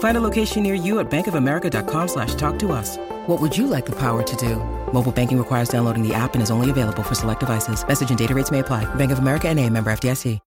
Find 0.00 0.16
a 0.16 0.20
location 0.20 0.62
near 0.62 0.74
you 0.74 0.98
at 0.98 1.10
bankofamerica.com 1.10 2.08
slash 2.08 2.34
talk 2.34 2.58
to 2.60 2.72
us. 2.72 2.96
What 3.26 3.40
would 3.40 3.56
you 3.56 3.66
like 3.66 3.86
the 3.86 3.96
power 3.96 4.22
to 4.22 4.36
do? 4.36 4.56
Mobile 4.92 5.12
banking 5.12 5.38
requires 5.38 5.68
downloading 5.68 6.06
the 6.06 6.14
app 6.14 6.34
and 6.34 6.42
is 6.42 6.50
only 6.50 6.68
available 6.70 7.02
for 7.02 7.14
select 7.14 7.40
devices. 7.40 7.86
Message 7.86 8.08
and 8.10 8.18
data 8.18 8.34
rates 8.34 8.50
may 8.50 8.58
apply. 8.60 8.92
Bank 8.96 9.12
of 9.12 9.20
America 9.20 9.48
and 9.48 9.58
a 9.58 9.68
member 9.68 9.90
FDIC. 9.92 10.40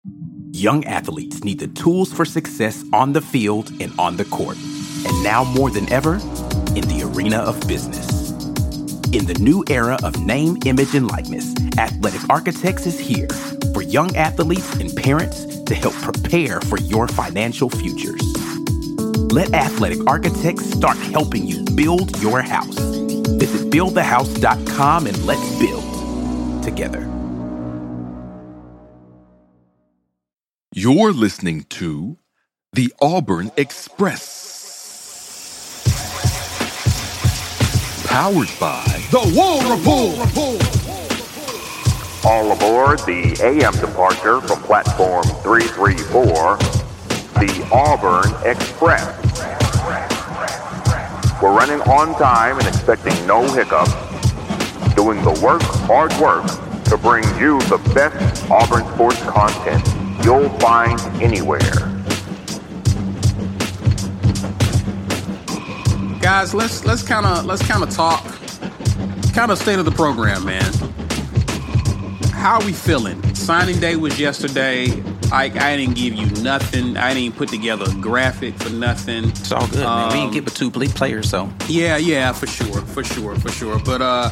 Young 0.55 0.85
athletes 0.85 1.43
need 1.43 1.59
the 1.59 1.67
tools 1.67 2.13
for 2.13 2.25
success 2.25 2.83
on 2.93 3.13
the 3.13 3.21
field 3.21 3.71
and 3.79 3.91
on 3.99 4.17
the 4.17 4.25
court. 4.25 4.57
And 5.05 5.23
now 5.23 5.43
more 5.43 5.69
than 5.69 5.91
ever, 5.91 6.15
in 6.75 6.87
the 6.87 7.11
arena 7.11 7.37
of 7.37 7.59
business. 7.67 8.31
In 9.11 9.25
the 9.25 9.37
new 9.39 9.63
era 9.69 9.99
of 10.03 10.19
name, 10.25 10.57
image, 10.65 10.95
and 10.95 11.09
likeness, 11.11 11.53
Athletic 11.77 12.27
Architects 12.29 12.87
is 12.87 12.99
here 12.99 13.27
for 13.73 13.83
young 13.83 14.15
athletes 14.15 14.75
and 14.79 14.95
parents 14.95 15.45
to 15.63 15.75
help 15.75 15.93
prepare 15.95 16.59
for 16.61 16.79
your 16.79 17.07
financial 17.07 17.69
futures. 17.69 18.32
Let 19.33 19.51
Athletic 19.55 20.05
Architects 20.05 20.69
start 20.69 20.95
helping 20.95 21.47
you 21.47 21.65
build 21.73 22.15
your 22.21 22.43
house. 22.43 22.77
Visit 22.77 23.71
buildthehouse.com 23.71 25.07
and 25.07 25.25
let's 25.25 25.55
build 25.57 26.63
together. 26.63 27.01
You're 30.71 31.11
listening 31.13 31.63
to 31.69 32.19
the 32.73 32.93
Auburn 33.01 33.51
Express. 33.57 34.21
Powered 38.05 38.51
by 38.59 38.85
the 39.09 39.33
War 39.33 39.63
Rapport. 39.65 40.13
All 42.31 42.51
aboard 42.51 42.99
the 43.07 43.35
AM 43.43 43.73
departure 43.79 44.41
from 44.41 44.61
platform 44.61 45.23
334, 45.41 46.57
the 47.39 47.67
Auburn 47.71 48.31
Express. 48.45 49.22
We're 51.43 51.51
running 51.51 51.81
on 51.81 52.15
time 52.17 52.57
and 52.57 52.65
expecting 52.65 53.27
no 53.27 53.43
hiccups. 53.53 53.91
Doing 54.95 55.21
the 55.25 55.37
work, 55.43 55.61
hard 55.61 56.13
work, 56.13 56.45
to 56.85 56.97
bring 56.97 57.25
you 57.37 57.59
the 57.63 57.79
best 57.93 58.49
Auburn 58.49 58.87
sports 58.93 59.21
content 59.23 59.85
you'll 60.23 60.47
find 60.59 60.97
anywhere. 61.21 61.59
Guys, 66.21 66.53
let's 66.53 66.85
let's 66.85 67.03
kind 67.03 67.25
of 67.25 67.43
let's 67.43 67.67
kind 67.67 67.83
of 67.83 67.89
talk, 67.89 68.23
kind 69.33 69.51
of 69.51 69.57
state 69.57 69.79
of 69.79 69.83
the 69.83 69.91
program, 69.91 70.45
man. 70.45 70.71
How 72.31 72.61
are 72.61 72.65
we 72.65 72.71
feeling? 72.71 73.21
Signing 73.35 73.81
day 73.81 73.97
was 73.97 74.17
yesterday. 74.17 75.03
I, 75.33 75.45
I 75.45 75.75
didn't 75.75 75.95
give 75.95 76.13
you 76.13 76.27
nothing. 76.43 76.95
I 76.95 77.13
didn't 77.15 77.35
put 77.35 77.49
together 77.49 77.85
a 77.89 77.95
graphic 77.95 78.53
for 78.55 78.69
nothing. 78.69 79.29
It's 79.29 79.51
all 79.51 79.67
good, 79.67 79.79
man. 79.79 80.09
We 80.09 80.19
didn't 80.19 80.33
get 80.33 80.45
but 80.45 80.53
two 80.53 80.69
players, 80.69 81.27
so 81.27 81.49
Yeah, 81.67 81.97
yeah, 81.97 82.31
for 82.33 82.45
sure, 82.45 82.81
for 82.81 83.03
sure, 83.03 83.35
for 83.35 83.49
sure. 83.49 83.79
But 83.79 84.01
uh 84.01 84.29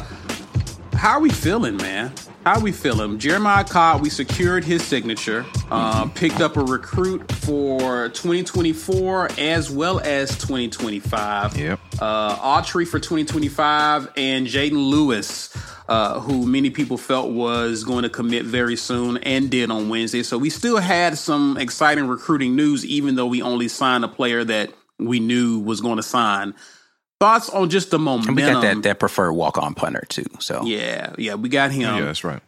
how 0.94 1.14
are 1.14 1.20
we 1.20 1.30
feeling, 1.30 1.76
man? 1.78 2.12
How 2.44 2.58
are 2.58 2.60
we 2.60 2.70
feeling? 2.70 3.18
Jeremiah 3.18 3.64
Cobb, 3.64 4.02
we 4.02 4.08
secured 4.08 4.62
his 4.62 4.84
signature, 4.84 5.44
uh, 5.68 6.06
picked 6.10 6.40
up 6.40 6.56
a 6.56 6.62
recruit 6.62 7.30
for 7.32 8.08
2024 8.10 9.30
as 9.36 9.68
well 9.68 9.98
as 10.00 10.30
2025. 10.38 11.56
Yep. 11.56 11.80
Uh, 12.00 12.36
Autry 12.36 12.86
for 12.86 13.00
2025 13.00 14.12
and 14.16 14.46
Jaden 14.46 14.72
Lewis, 14.90 15.56
uh, 15.88 16.20
who 16.20 16.46
many 16.46 16.70
people 16.70 16.96
felt 16.96 17.30
was 17.32 17.84
going 17.84 18.02
to 18.02 18.08
commit 18.08 18.44
very 18.44 18.76
soon 18.76 19.16
and 19.18 19.50
did 19.50 19.70
on 19.70 19.88
Wednesday. 19.88 20.22
So 20.22 20.38
we 20.38 20.50
still 20.50 20.78
had 20.78 21.18
some 21.18 21.56
exciting 21.56 22.06
recruiting 22.06 22.54
news, 22.56 22.84
even 22.86 23.14
though 23.16 23.26
we 23.26 23.42
only 23.42 23.68
signed 23.68 24.04
a 24.04 24.08
player 24.08 24.44
that 24.44 24.72
we 24.98 25.20
knew 25.20 25.58
was 25.60 25.80
going 25.80 25.96
to 25.96 26.02
sign. 26.02 26.54
Thoughts 27.20 27.48
on 27.50 27.70
just 27.70 27.90
the 27.90 27.98
momentum? 27.98 28.30
and 28.30 28.36
we 28.36 28.42
got 28.52 28.62
that 28.62 28.82
that 28.82 28.98
preferred 28.98 29.32
walk 29.32 29.56
on 29.58 29.74
punter 29.74 30.02
too. 30.08 30.26
So 30.40 30.64
Yeah, 30.64 31.12
yeah, 31.18 31.34
we 31.34 31.48
got 31.48 31.70
him. 31.70 31.82
yeah, 31.96 32.00
that's 32.04 32.24
right. 32.24 32.42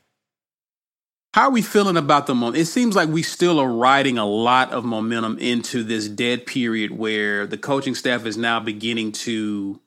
How 1.32 1.46
are 1.48 1.50
we 1.50 1.62
feeling 1.62 1.96
about 1.96 2.28
the 2.28 2.34
moment? 2.34 2.58
It 2.58 2.66
seems 2.66 2.94
like 2.94 3.08
we 3.08 3.22
still 3.24 3.58
are 3.58 3.68
riding 3.72 4.18
a 4.18 4.26
lot 4.26 4.70
of 4.70 4.84
momentum 4.84 5.38
into 5.38 5.82
this 5.82 6.08
dead 6.08 6.46
period 6.46 6.92
where 6.92 7.44
the 7.46 7.58
coaching 7.58 7.96
staff 7.96 8.24
is 8.24 8.36
now 8.36 8.60
beginning 8.60 9.10
to 9.12 9.80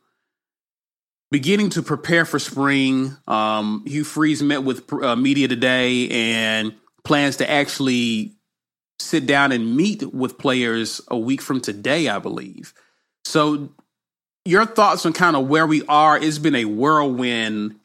beginning 1.31 1.69
to 1.71 1.81
prepare 1.81 2.25
for 2.25 2.39
spring. 2.39 3.15
Um, 3.27 3.83
Hugh 3.85 4.03
Freeze 4.03 4.41
met 4.41 4.63
with 4.63 4.91
uh, 4.93 5.15
media 5.15 5.47
today 5.47 6.09
and 6.09 6.73
plans 7.03 7.37
to 7.37 7.49
actually 7.49 8.33
sit 8.99 9.25
down 9.25 9.51
and 9.51 9.75
meet 9.75 10.13
with 10.13 10.37
players 10.37 11.01
a 11.09 11.17
week 11.17 11.41
from 11.41 11.61
today, 11.61 12.09
I 12.09 12.19
believe. 12.19 12.73
So, 13.25 13.69
your 14.45 14.65
thoughts 14.65 15.05
on 15.05 15.11
kind 15.11 15.35
of 15.35 15.47
where 15.47 15.67
we 15.67 15.83
are? 15.87 16.17
It's 16.17 16.37
been 16.37 16.55
a 16.55 16.65
whirlwind 16.65 17.75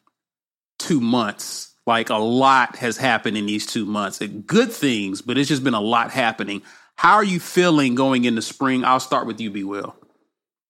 two 0.79 1.01
months. 1.01 1.73
Like 1.85 2.09
a 2.09 2.15
lot 2.15 2.77
has 2.77 2.95
happened 2.95 3.35
in 3.35 3.45
these 3.45 3.65
two 3.65 3.85
months. 3.85 4.19
Good 4.19 4.71
things, 4.71 5.21
but 5.21 5.37
it's 5.37 5.49
just 5.49 5.65
been 5.65 5.73
a 5.73 5.81
lot 5.81 6.11
happening. 6.11 6.61
How 6.95 7.15
are 7.15 7.23
you 7.23 7.41
feeling 7.41 7.95
going 7.95 8.23
into 8.23 8.41
spring? 8.41 8.85
I'll 8.85 9.01
start 9.01 9.27
with 9.27 9.41
you, 9.41 9.49
B. 9.49 9.65
Will. 9.65 9.93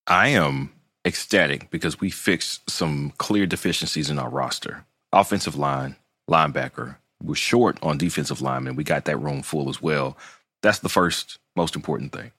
I 0.08 0.28
am 0.28 0.72
ecstatic 1.04 1.70
because 1.70 2.00
we 2.00 2.10
fixed 2.10 2.68
some 2.70 3.12
clear 3.18 3.46
deficiencies 3.46 4.10
in 4.10 4.18
our 4.18 4.30
roster. 4.30 4.84
Offensive 5.12 5.56
line, 5.56 5.96
linebacker. 6.30 6.96
We're 7.22 7.34
short 7.34 7.78
on 7.82 7.98
defensive 7.98 8.42
linemen. 8.42 8.76
We 8.76 8.84
got 8.84 9.04
that 9.06 9.18
room 9.18 9.42
full 9.42 9.68
as 9.68 9.80
well. 9.82 10.16
That's 10.62 10.80
the 10.80 10.88
first 10.88 11.38
most 11.56 11.76
important 11.76 12.12
thing. 12.12 12.32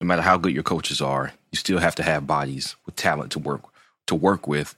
No 0.00 0.06
matter 0.06 0.22
how 0.22 0.36
good 0.36 0.54
your 0.54 0.62
coaches 0.62 1.00
are, 1.00 1.32
you 1.50 1.56
still 1.56 1.78
have 1.78 1.94
to 1.96 2.02
have 2.02 2.26
bodies 2.26 2.76
with 2.86 2.96
talent 2.96 3.32
to 3.32 3.38
work 3.38 3.62
to 4.06 4.14
work 4.14 4.46
with. 4.46 4.74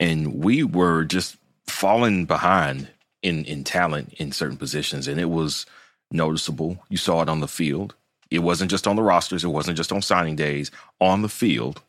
And 0.00 0.42
we 0.42 0.64
were 0.64 1.04
just 1.04 1.36
falling 1.66 2.26
behind 2.26 2.88
in 3.22 3.44
in 3.44 3.64
talent 3.64 4.14
in 4.14 4.32
certain 4.32 4.56
positions, 4.56 5.08
and 5.08 5.20
it 5.20 5.30
was 5.30 5.66
noticeable. 6.10 6.78
You 6.88 6.96
saw 6.96 7.22
it 7.22 7.28
on 7.28 7.40
the 7.40 7.48
field. 7.48 7.94
It 8.30 8.40
wasn't 8.40 8.70
just 8.70 8.86
on 8.86 8.96
the 8.96 9.02
rosters. 9.02 9.44
It 9.44 9.48
wasn't 9.48 9.76
just 9.76 9.92
on 9.92 10.02
signing 10.02 10.36
days. 10.36 10.70
On 11.00 11.22
the 11.22 11.28
field, 11.28 11.82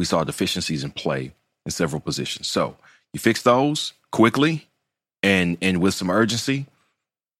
we 0.00 0.06
saw 0.06 0.24
deficiencies 0.24 0.82
in 0.82 0.90
play 0.90 1.30
in 1.66 1.70
several 1.70 2.00
positions. 2.00 2.48
So 2.48 2.74
you 3.12 3.20
fix 3.20 3.42
those 3.42 3.92
quickly 4.10 4.66
and 5.22 5.58
and 5.60 5.76
with 5.82 5.92
some 5.92 6.08
urgency. 6.08 6.64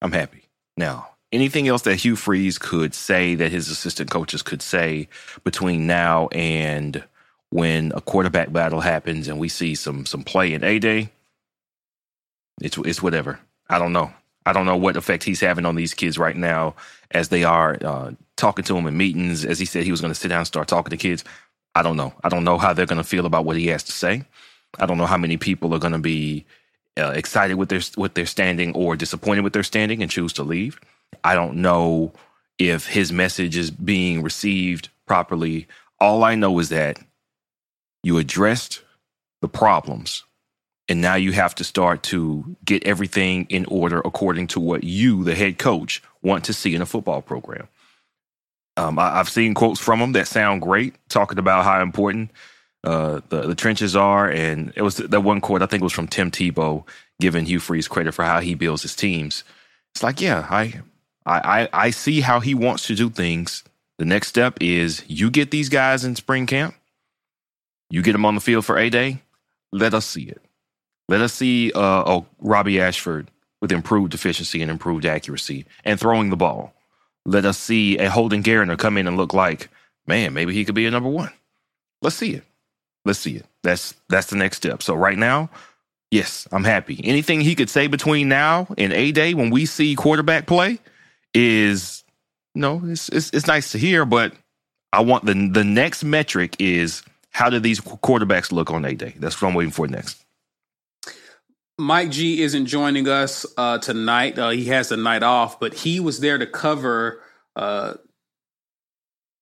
I'm 0.03 0.12
happy. 0.12 0.43
Now, 0.76 1.09
anything 1.32 1.69
else 1.69 1.81
that 1.82 1.97
Hugh 1.97 2.16
Freeze 2.16 2.59
could 2.59 2.92
say 2.92 3.34
that 3.34 3.51
his 3.51 3.71
assistant 3.71 4.10
coaches 4.10 4.42
could 4.42 4.60
say 4.60 5.09
between 5.42 5.86
now 5.86 6.28
and 6.33 7.03
when 7.48 7.92
a 7.95 8.03
quarterback 8.03 8.53
battle 8.53 8.80
happens 8.80 9.27
and 9.27 9.39
we 9.39 9.48
see 9.48 9.74
some 9.74 10.04
some 10.04 10.22
play 10.22 10.53
in 10.53 10.62
A 10.62 10.78
Day, 10.78 11.09
it's 12.60 12.77
it's 12.77 13.03
whatever. 13.03 13.41
I 13.71 13.78
don't 13.78 13.95
know. 13.95 14.12
I 14.45 14.53
don't 14.53 14.66
know 14.66 14.77
what 14.77 14.98
effect 14.98 15.24
he's 15.24 15.41
having 15.41 15.65
on 15.65 15.77
these 15.77 15.95
kids 15.95 16.18
right 16.18 16.36
now 16.36 16.74
as 17.10 17.30
they 17.30 17.42
are 17.42 17.78
uh, 17.83 18.10
talking 18.36 18.66
to 18.66 18.77
him 18.77 18.86
in 18.86 18.98
meetings. 18.98 19.47
As 19.47 19.59
he 19.59 19.65
said, 19.65 19.84
he 19.84 19.91
was 19.91 20.03
going 20.03 20.12
to 20.12 20.21
sit 20.21 20.28
down 20.28 20.41
and 20.41 20.47
start 20.47 20.68
talking 20.68 20.91
to 20.91 20.98
kids. 20.98 21.24
I 21.75 21.83
don't 21.83 21.97
know. 21.97 22.15
I 22.25 22.28
don't 22.31 22.45
know 22.45 22.59
how 22.59 22.72
they're 22.75 22.87
going 22.87 23.03
to 23.03 23.09
feel 23.09 23.27
about 23.27 23.45
what 23.45 23.57
he 23.57 23.69
has 23.69 23.84
to 23.84 23.93
say. 23.93 24.25
I 24.78 24.87
don't 24.87 24.99
know 24.99 25.07
how 25.07 25.19
many 25.19 25.39
people 25.39 25.75
are 25.75 25.81
going 25.81 25.95
to 25.95 25.99
be 26.01 26.47
uh, 26.99 27.13
excited 27.17 27.55
with 27.57 27.71
their 27.71 27.83
with 27.97 28.15
their 28.15 28.27
standing 28.27 28.75
or 28.75 28.97
disappointed 28.97 29.45
with 29.45 29.55
their 29.55 29.65
standing 29.65 30.03
and 30.03 30.11
choose 30.11 30.34
to 30.34 30.45
leave. 30.45 30.81
I 31.25 31.34
don't 31.34 31.59
know 31.59 32.13
if 32.59 32.89
his 32.89 33.13
message 33.13 33.57
is 33.57 33.71
being 33.71 34.22
received 34.22 34.91
properly. 35.07 35.69
All 36.01 36.25
I 36.25 36.37
know 36.37 36.59
is 36.61 36.71
that 36.71 36.99
you 38.05 38.19
addressed 38.19 38.83
the 39.43 39.49
problems 39.49 40.22
And 40.89 41.03
now 41.03 41.17
you 41.17 41.33
have 41.33 41.57
to 41.57 41.65
start 41.65 42.05
to 42.05 42.57
get 42.65 42.84
everything 42.87 43.47
in 43.51 43.67
order 43.67 44.01
according 44.01 44.49
to 44.49 44.61
what 44.61 44.84
you, 44.84 45.25
the 45.25 45.34
head 45.34 45.59
coach, 45.59 46.03
want 46.22 46.45
to 46.47 46.55
see 46.55 46.77
in 46.77 46.83
a 46.83 46.87
football 46.87 47.22
program. 47.22 47.69
Um, 48.77 48.99
I, 48.99 49.17
have 49.17 49.28
seen 49.28 49.55
quotes 49.55 49.81
from 49.81 50.01
him 50.01 50.13
that 50.13 50.28
sound 50.28 50.63
great, 50.63 50.95
talking 51.09 51.39
about 51.39 51.65
how 51.65 51.83
important 51.83 52.31
uh, 52.84 53.21
the 53.28 53.43
the 53.43 53.55
trenches 53.55 53.97
are, 53.97 54.31
and 54.31 54.72
it 54.77 54.83
was 54.83 54.97
that 54.97 55.21
one 55.21 55.41
quote 55.41 55.63
I 55.63 55.67
think 55.67 55.83
it 55.83 55.84
was 55.84 55.93
from 55.93 56.09
Tim 56.09 56.31
Tebow 56.31 56.87
giving 57.21 57.45
Hugh 57.45 57.61
Freeze 57.61 57.89
credit 57.89 58.13
for 58.13 58.25
how 58.25 58.41
he 58.41 58.55
builds 58.55 58.83
his 58.83 58.97
teams. 58.97 59.45
It's 59.95 60.03
like, 60.03 60.21
yeah, 60.21 60.47
I 60.49 60.81
I 61.27 61.69
I 61.72 61.91
see 61.91 62.21
how 62.21 62.41
he 62.41 62.55
wants 62.55 62.87
to 62.87 62.95
do 62.95 63.11
things. 63.11 63.65
The 63.99 64.05
next 64.07 64.28
step 64.28 64.57
is 64.61 65.05
you 65.07 65.31
get 65.31 65.51
these 65.51 65.69
guys 65.69 66.05
in 66.05 66.17
spring 66.17 66.47
camp, 66.47 66.75
you 67.91 68.03
get 68.03 68.13
them 68.13 68.25
on 68.25 68.34
the 68.34 68.41
field 68.41 68.65
for 68.65 68.78
a 68.78 68.89
day. 68.89 69.22
Let 69.72 69.93
us 69.93 70.07
see 70.07 70.22
it. 70.22 70.41
Let 71.09 71.21
us 71.21 71.34
see 71.34 71.72
uh, 71.72 72.05
oh, 72.07 72.27
Robbie 72.39 72.81
Ashford 72.81 73.31
with 73.61 73.72
improved 73.72 74.15
efficiency 74.15 74.63
and 74.63 74.71
improved 74.71 75.05
accuracy 75.05 75.67
and 75.84 76.01
throwing 76.01 76.31
the 76.31 76.37
ball. 76.37 76.72
Let 77.27 77.45
us 77.45 77.59
see 77.59 77.99
a 77.99 78.11
Holden 78.11 78.43
Geriner 78.43 78.78
come 78.78 78.97
in 78.97 79.07
and 79.07 79.17
look 79.17 79.34
like, 79.34 79.69
man, 80.07 80.33
maybe 80.33 80.55
he 80.55 80.65
could 80.65 80.75
be 80.75 80.87
a 80.87 80.91
number 80.91 81.09
one. 81.09 81.31
Let's 82.03 82.17
see 82.17 82.34
it. 82.34 82.45
Let's 83.05 83.19
see 83.19 83.37
it. 83.37 83.47
That's 83.63 83.95
that's 84.09 84.28
the 84.28 84.37
next 84.37 84.59
step. 84.59 84.83
So 84.83 84.95
right 84.95 85.19
now, 85.19 85.51
yes, 86.11 86.49
I'm 86.53 86.65
happy. 86.65 87.01
Anything 87.05 87.41
he 87.41 87.55
could 87.55 87.71
say 87.71 87.87
between 87.87 88.28
now 88.28 88.67
and 88.78 88.93
A 88.93 89.13
Day 89.13 89.34
when 89.34 89.51
we 89.51 89.67
see 89.67 89.95
quarterback 89.95 90.47
play 90.47 90.78
is 91.34 92.05
no, 92.55 92.81
it's, 92.84 93.09
it's 93.11 93.31
it's 93.31 93.47
nice 93.47 93.72
to 93.72 93.78
hear, 93.78 94.05
but 94.05 94.33
I 94.93 95.01
want 95.01 95.25
the 95.25 95.34
the 95.34 95.65
next 95.65 96.05
metric 96.05 96.57
is 96.59 97.03
how 97.31 97.49
do 97.49 97.61
these 97.61 97.81
quarterbacks 97.81 98.53
look 98.53 98.71
on 98.71 98.84
A 98.84 98.95
Day? 98.95 99.15
That's 99.19 99.41
what 99.41 99.49
I'm 99.49 99.55
waiting 99.55 99.72
for 99.72 99.87
next. 99.87 100.25
Mike 101.80 102.10
G 102.10 102.42
isn't 102.42 102.66
joining 102.66 103.09
us 103.09 103.47
uh, 103.56 103.78
tonight. 103.78 104.38
Uh, 104.38 104.50
he 104.50 104.66
has 104.66 104.91
the 104.91 104.97
night 104.97 105.22
off, 105.22 105.59
but 105.59 105.74
he 105.74 105.98
was 105.98 106.21
there 106.21 106.38
to 106.38 106.47
cover 106.47 107.22
uh, 107.56 107.94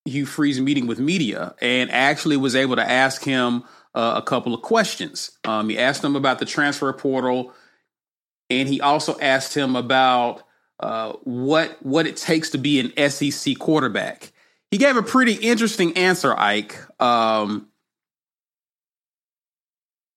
Hugh 0.05 0.25
Freeze 0.25 0.59
meeting 0.59 0.87
with 0.87 0.99
media 0.99 1.53
and 1.61 1.91
actually 1.91 2.37
was 2.37 2.55
able 2.55 2.77
to 2.77 2.89
ask 2.89 3.23
him 3.23 3.63
uh, 3.93 4.13
a 4.17 4.21
couple 4.21 4.53
of 4.53 4.61
questions. 4.61 5.37
Um, 5.43 5.69
he 5.69 5.77
asked 5.77 6.03
him 6.03 6.15
about 6.15 6.39
the 6.39 6.45
transfer 6.45 6.91
portal, 6.93 7.53
and 8.49 8.69
he 8.69 8.81
also 8.81 9.19
asked 9.19 9.55
him 9.55 9.75
about 9.75 10.43
uh, 10.79 11.13
what 11.23 11.77
what 11.83 12.07
it 12.07 12.17
takes 12.17 12.51
to 12.51 12.57
be 12.57 12.79
an 12.79 13.09
SEC 13.09 13.57
quarterback. 13.59 14.31
He 14.71 14.77
gave 14.77 14.97
a 14.97 15.03
pretty 15.03 15.33
interesting 15.33 15.97
answer, 15.97 16.33
Ike. 16.37 16.77
Um, 17.01 17.68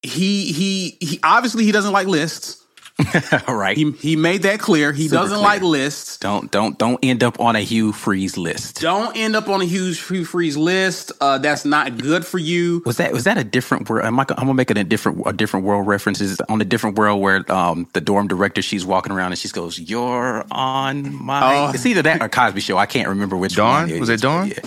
he 0.02 0.52
he 0.52 0.96
he 1.00 1.20
obviously 1.22 1.64
he 1.64 1.72
doesn't 1.72 1.92
like 1.92 2.06
lists. 2.06 2.62
right. 3.48 3.76
He 3.76 3.90
he 3.92 4.16
made 4.16 4.42
that 4.42 4.60
clear. 4.60 4.92
He 4.92 5.08
Super 5.08 5.22
doesn't 5.22 5.36
clear. 5.36 5.48
like 5.48 5.62
lists. 5.62 6.18
Don't 6.18 6.50
don't 6.50 6.78
don't 6.78 6.98
end 7.02 7.22
up 7.22 7.40
on 7.40 7.56
a 7.56 7.60
Hugh 7.60 7.92
Freeze 7.92 8.36
list. 8.36 8.80
Don't 8.80 9.16
end 9.16 9.34
up 9.34 9.48
on 9.48 9.62
a 9.62 9.64
Hugh, 9.64 9.92
Hugh 9.92 10.24
Freeze 10.24 10.56
list. 10.56 11.10
Uh, 11.20 11.38
that's 11.38 11.64
not 11.64 11.98
good 11.98 12.26
for 12.26 12.38
you. 12.38 12.82
Was 12.84 12.98
that 12.98 13.12
was 13.12 13.24
that 13.24 13.38
a 13.38 13.44
different 13.44 13.88
world? 13.88 14.04
Am 14.04 14.20
I, 14.20 14.26
I'm 14.30 14.36
gonna 14.36 14.54
make 14.54 14.70
it 14.70 14.76
a 14.76 14.84
different 14.84 15.22
a 15.26 15.32
different 15.32 15.64
world 15.64 15.86
references 15.86 16.40
on 16.48 16.60
a 16.60 16.64
different 16.64 16.98
world 16.98 17.20
where 17.20 17.50
um 17.50 17.88
the 17.94 18.00
dorm 18.00 18.28
director 18.28 18.60
she's 18.60 18.84
walking 18.84 19.12
around 19.12 19.32
and 19.32 19.38
she 19.38 19.48
goes, 19.48 19.78
"You're 19.78 20.44
on 20.50 21.14
my." 21.24 21.68
Oh. 21.68 21.70
It's 21.72 21.86
either 21.86 22.02
that 22.02 22.22
or 22.22 22.28
Cosby 22.28 22.60
Show. 22.60 22.76
I 22.76 22.86
can't 22.86 23.08
remember 23.08 23.36
which 23.36 23.56
Dawn 23.56 23.90
one. 23.90 24.00
was 24.00 24.10
it 24.10 24.20
Dawn? 24.20 24.48
Yeah. 24.48 24.58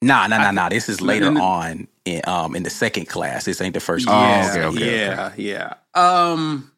Nah, 0.00 0.28
nah, 0.28 0.38
nah, 0.38 0.52
nah. 0.52 0.68
This 0.68 0.88
is 0.88 1.00
later 1.00 1.26
on 1.26 1.88
in 2.08 2.22
um 2.26 2.56
in 2.56 2.62
the 2.62 2.70
second 2.70 3.06
class. 3.06 3.44
This 3.44 3.60
ain't 3.60 3.74
the 3.74 3.80
first. 3.80 4.06
Yeah, 4.06 4.44
oh, 4.46 4.50
okay, 4.50 4.64
okay, 4.64 4.96
yeah, 4.96 5.26
okay. 5.32 5.42
yeah. 5.42 5.74
Um, 5.94 6.72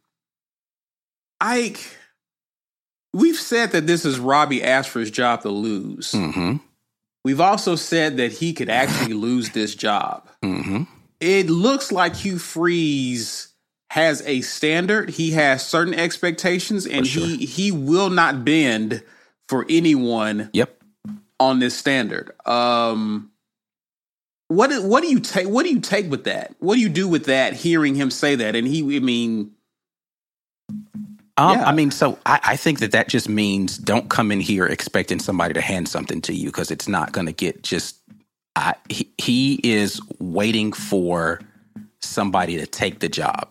Ike, 1.40 1.96
we've 3.12 3.36
said 3.36 3.72
that 3.72 3.86
this 3.86 4.04
is 4.04 4.18
Robbie 4.18 4.62
Ashford's 4.62 5.10
job 5.10 5.42
to 5.42 5.48
lose. 5.48 6.12
Mm-hmm. 6.12 6.56
We've 7.24 7.40
also 7.40 7.76
said 7.76 8.16
that 8.16 8.32
he 8.32 8.52
could 8.52 8.70
actually 8.70 9.14
lose 9.14 9.50
this 9.50 9.74
job. 9.74 10.28
Mm-hmm. 10.42 10.84
It 11.20 11.50
looks 11.50 11.92
like 11.92 12.16
Hugh 12.16 12.38
Freeze 12.38 13.48
has 13.90 14.22
a 14.26 14.40
standard. 14.40 15.10
He 15.10 15.32
has 15.32 15.66
certain 15.66 15.94
expectations, 15.94 16.86
and 16.86 17.06
sure. 17.06 17.26
he 17.26 17.44
he 17.46 17.72
will 17.72 18.10
not 18.10 18.44
bend 18.44 19.02
for 19.48 19.66
anyone. 19.68 20.50
Yep. 20.52 20.76
On 21.38 21.58
this 21.58 21.74
standard. 21.74 22.32
Um, 22.46 23.30
what 24.50 24.82
what 24.82 25.00
do 25.00 25.08
you 25.08 25.20
take? 25.20 25.47
What 25.47 25.62
do 25.62 25.70
you 25.70 25.79
take 25.79 26.11
with 26.11 26.25
that? 26.25 26.56
What 26.58 26.75
do 26.75 26.81
you 26.81 26.88
do 26.88 27.06
with 27.06 27.26
that? 27.26 27.52
Hearing 27.52 27.94
him 27.94 28.11
say 28.11 28.35
that, 28.35 28.56
and 28.56 28.67
he, 28.67 28.97
I 28.97 28.99
mean, 28.99 29.52
um, 31.37 31.56
yeah. 31.56 31.64
I 31.64 31.70
mean, 31.70 31.93
so 31.93 32.19
I, 32.26 32.41
I, 32.43 32.56
think 32.56 32.81
that 32.81 32.91
that 32.91 33.08
just 33.08 33.29
means 33.29 33.79
don't 33.79 34.11
come 34.11 34.32
in 34.32 34.41
here 34.41 34.67
expecting 34.67 35.20
somebody 35.20 35.55
to 35.55 35.61
hand 35.61 35.88
something 35.88 36.20
to 36.23 36.35
you 36.35 36.47
because 36.47 36.73
it's 36.73 36.88
not 36.88 37.12
going 37.12 37.26
to 37.26 37.32
get 37.32 37.62
just. 37.62 37.99
I, 38.56 38.75
he, 38.88 39.12
he 39.19 39.61
is 39.62 40.00
waiting 40.19 40.73
for 40.73 41.41
somebody 42.02 42.56
to 42.56 42.67
take 42.67 42.99
the 42.99 43.08
job. 43.08 43.49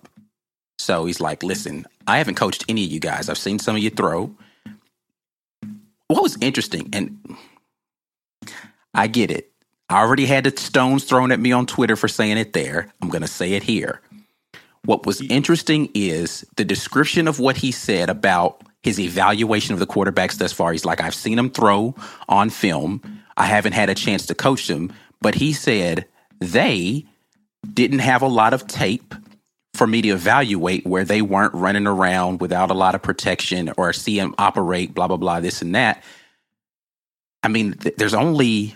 So 0.79 1.05
he's 1.05 1.21
like, 1.21 1.43
listen, 1.43 1.85
I 2.07 2.17
haven't 2.17 2.35
coached 2.35 2.65
any 2.67 2.83
of 2.83 2.91
you 2.91 2.99
guys. 2.99 3.29
I've 3.29 3.37
seen 3.37 3.59
some 3.59 3.77
of 3.77 3.81
you 3.81 3.89
throw. 3.89 4.35
What 6.07 6.23
was 6.23 6.37
interesting, 6.41 6.89
and 6.91 7.37
I 8.93 9.07
get 9.07 9.31
it. 9.31 9.49
I 9.89 9.97
already 10.01 10.25
had 10.25 10.43
the 10.43 10.55
stones 10.55 11.03
thrown 11.03 11.31
at 11.31 11.39
me 11.39 11.51
on 11.51 11.65
Twitter 11.65 11.95
for 11.95 12.07
saying 12.07 12.37
it 12.37 12.53
there. 12.53 12.93
I'm 13.01 13.09
going 13.09 13.23
to 13.23 13.27
say 13.27 13.53
it 13.53 13.63
here. 13.63 14.01
What 14.85 15.05
was 15.05 15.21
interesting 15.21 15.89
is 15.93 16.45
the 16.55 16.65
description 16.65 17.27
of 17.27 17.39
what 17.39 17.57
he 17.57 17.71
said 17.71 18.09
about 18.09 18.61
his 18.83 18.99
evaluation 18.99 19.73
of 19.73 19.79
the 19.79 19.87
quarterbacks 19.87 20.37
thus 20.37 20.53
far. 20.53 20.71
He's 20.71 20.85
like, 20.85 21.01
I've 21.01 21.15
seen 21.15 21.37
him 21.37 21.49
throw 21.49 21.95
on 22.29 22.49
film. 22.49 23.01
I 23.35 23.45
haven't 23.45 23.73
had 23.73 23.89
a 23.89 23.95
chance 23.95 24.25
to 24.27 24.35
coach 24.35 24.67
them, 24.67 24.93
but 25.21 25.35
he 25.35 25.53
said 25.53 26.05
they 26.39 27.05
didn't 27.73 27.99
have 27.99 28.21
a 28.21 28.27
lot 28.27 28.53
of 28.53 28.67
tape 28.67 29.13
for 29.73 29.85
me 29.85 30.01
to 30.01 30.09
evaluate 30.09 30.85
where 30.85 31.03
they 31.03 31.21
weren't 31.21 31.53
running 31.53 31.87
around 31.87 32.41
without 32.41 32.71
a 32.71 32.73
lot 32.73 32.95
of 32.95 33.01
protection 33.01 33.71
or 33.77 33.91
see 33.91 34.19
him 34.19 34.33
operate, 34.37 34.93
blah, 34.93 35.07
blah, 35.07 35.17
blah, 35.17 35.39
this 35.39 35.61
and 35.61 35.75
that. 35.75 36.03
I 37.43 37.47
mean, 37.47 37.73
th- 37.73 37.95
there's 37.95 38.13
only 38.13 38.75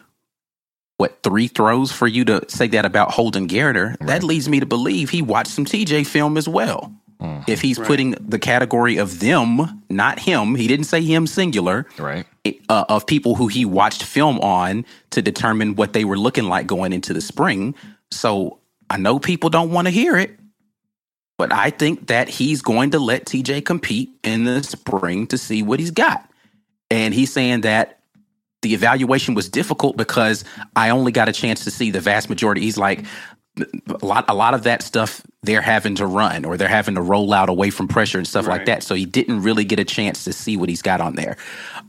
what 0.97 1.21
three 1.23 1.47
throws 1.47 1.91
for 1.91 2.07
you 2.07 2.23
to 2.25 2.43
say 2.47 2.67
that 2.67 2.85
about 2.85 3.11
Holden 3.11 3.47
Geriner, 3.47 3.89
right. 3.89 4.07
that 4.07 4.23
leads 4.23 4.47
me 4.47 4.59
to 4.59 4.65
believe 4.65 5.09
he 5.09 5.21
watched 5.21 5.51
some 5.51 5.65
TJ 5.65 6.05
film 6.05 6.37
as 6.37 6.47
well. 6.47 6.93
Mm. 7.19 7.47
If 7.47 7.61
he's 7.61 7.79
right. 7.79 7.87
putting 7.87 8.11
the 8.11 8.37
category 8.37 8.97
of 8.97 9.19
them, 9.19 9.83
not 9.89 10.19
him, 10.19 10.55
he 10.55 10.67
didn't 10.67 10.85
say 10.85 11.01
him 11.01 11.25
singular, 11.25 11.87
right? 11.97 12.25
Uh, 12.67 12.85
of 12.89 13.07
people 13.07 13.35
who 13.35 13.47
he 13.47 13.63
watched 13.63 14.03
film 14.03 14.39
on 14.39 14.85
to 15.11 15.21
determine 15.21 15.75
what 15.75 15.93
they 15.93 16.03
were 16.03 16.17
looking 16.17 16.45
like 16.45 16.67
going 16.67 16.91
into 16.91 17.13
the 17.13 17.21
spring. 17.21 17.73
So 18.11 18.59
I 18.89 18.97
know 18.97 19.17
people 19.17 19.49
don't 19.49 19.71
want 19.71 19.87
to 19.87 19.91
hear 19.91 20.17
it, 20.17 20.37
but 21.37 21.53
I 21.53 21.69
think 21.69 22.07
that 22.07 22.27
he's 22.27 22.61
going 22.61 22.91
to 22.91 22.99
let 22.99 23.25
TJ 23.25 23.65
compete 23.65 24.09
in 24.23 24.43
the 24.43 24.61
spring 24.61 25.25
to 25.27 25.37
see 25.37 25.63
what 25.63 25.79
he's 25.79 25.91
got. 25.91 26.29
And 26.91 27.13
he's 27.13 27.31
saying 27.31 27.61
that 27.61 27.99
the 28.63 28.73
evaluation 28.73 29.35
was 29.35 29.47
difficult 29.47 29.95
because 29.95 30.43
I 30.75 30.89
only 30.89 31.11
got 31.11 31.29
a 31.29 31.33
chance 31.33 31.63
to 31.65 31.71
see 31.71 31.91
the 31.91 32.01
vast 32.01 32.29
majority. 32.29 32.61
He's 32.61 32.77
like, 32.77 33.05
a 33.57 34.03
lot 34.03 34.25
a 34.27 34.33
lot 34.33 34.55
of 34.55 34.63
that 34.63 34.81
stuff 34.81 35.21
they're 35.43 35.61
having 35.61 35.93
to 35.95 36.07
run 36.07 36.43
or 36.43 36.57
they're 36.57 36.67
having 36.67 36.95
to 36.95 37.01
roll 37.01 37.33
out 37.33 37.49
away 37.49 37.69
from 37.69 37.87
pressure 37.87 38.17
and 38.17 38.27
stuff 38.27 38.47
right. 38.47 38.57
like 38.57 38.65
that. 38.65 38.81
So 38.81 38.95
he 38.95 39.05
didn't 39.05 39.43
really 39.43 39.63
get 39.63 39.79
a 39.79 39.83
chance 39.83 40.23
to 40.23 40.33
see 40.33 40.57
what 40.57 40.69
he's 40.69 40.81
got 40.81 41.01
on 41.01 41.15
there. 41.15 41.37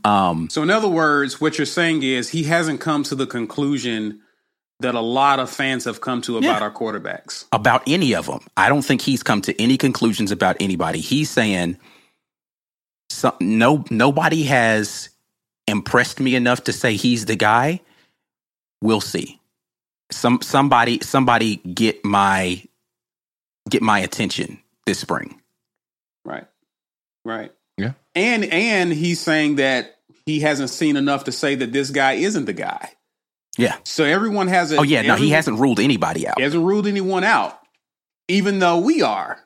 Um, 0.03 0.47
so 0.51 0.61
in 0.61 0.69
other 0.69 0.87
words, 0.87 1.41
what 1.41 1.57
you're 1.57 1.65
saying 1.65 2.03
is 2.03 2.29
he 2.29 2.43
hasn't 2.43 2.81
come 2.81 3.01
to 3.03 3.15
the 3.15 3.25
conclusion 3.25 4.21
that 4.81 4.93
a 4.93 4.99
lot 4.99 5.39
of 5.39 5.49
fans 5.49 5.85
have 5.85 6.01
come 6.01 6.21
to 6.23 6.37
about 6.37 6.47
yeah, 6.47 6.59
our 6.59 6.71
quarterbacks. 6.71 7.45
About 7.51 7.81
any 7.87 8.13
of 8.13 8.27
them. 8.27 8.41
I 8.57 8.69
don't 8.69 8.83
think 8.83 9.01
he's 9.01 9.23
come 9.23 9.41
to 9.43 9.59
any 9.59 9.77
conclusions 9.77 10.31
about 10.31 10.57
anybody. 10.59 10.99
He's 10.99 11.29
saying 11.29 11.77
some, 13.09 13.33
no 13.39 13.85
nobody 13.89 14.43
has 14.43 15.09
impressed 15.67 16.19
me 16.19 16.35
enough 16.35 16.63
to 16.65 16.73
say 16.73 16.95
he's 16.95 17.25
the 17.25 17.35
guy, 17.35 17.81
we'll 18.81 19.01
see. 19.01 19.39
Some 20.11 20.41
somebody 20.41 20.99
somebody 21.01 21.57
get 21.57 22.05
my 22.05 22.63
get 23.69 23.81
my 23.81 23.99
attention 23.99 24.59
this 24.85 24.99
spring. 24.99 25.41
Right. 26.23 26.45
Right. 27.23 27.51
Yeah. 27.77 27.93
And 28.13 28.45
and 28.45 28.93
he's 28.93 29.19
saying 29.19 29.55
that 29.55 29.97
he 30.25 30.39
hasn't 30.41 30.69
seen 30.69 30.95
enough 30.95 31.25
to 31.25 31.31
say 31.31 31.55
that 31.55 31.73
this 31.73 31.89
guy 31.89 32.13
isn't 32.13 32.45
the 32.45 32.53
guy. 32.53 32.91
Yeah. 33.57 33.77
So 33.83 34.03
everyone 34.03 34.47
has 34.47 34.71
a 34.71 34.77
Oh 34.77 34.83
yeah, 34.83 35.01
no, 35.01 35.15
he 35.15 35.31
hasn't 35.31 35.59
ruled 35.59 35.79
anybody 35.79 36.27
out. 36.27 36.37
He 36.37 36.43
hasn't 36.43 36.63
ruled 36.63 36.87
anyone 36.87 37.23
out. 37.23 37.59
Even 38.27 38.59
though 38.59 38.79
we 38.79 39.01
are. 39.01 39.39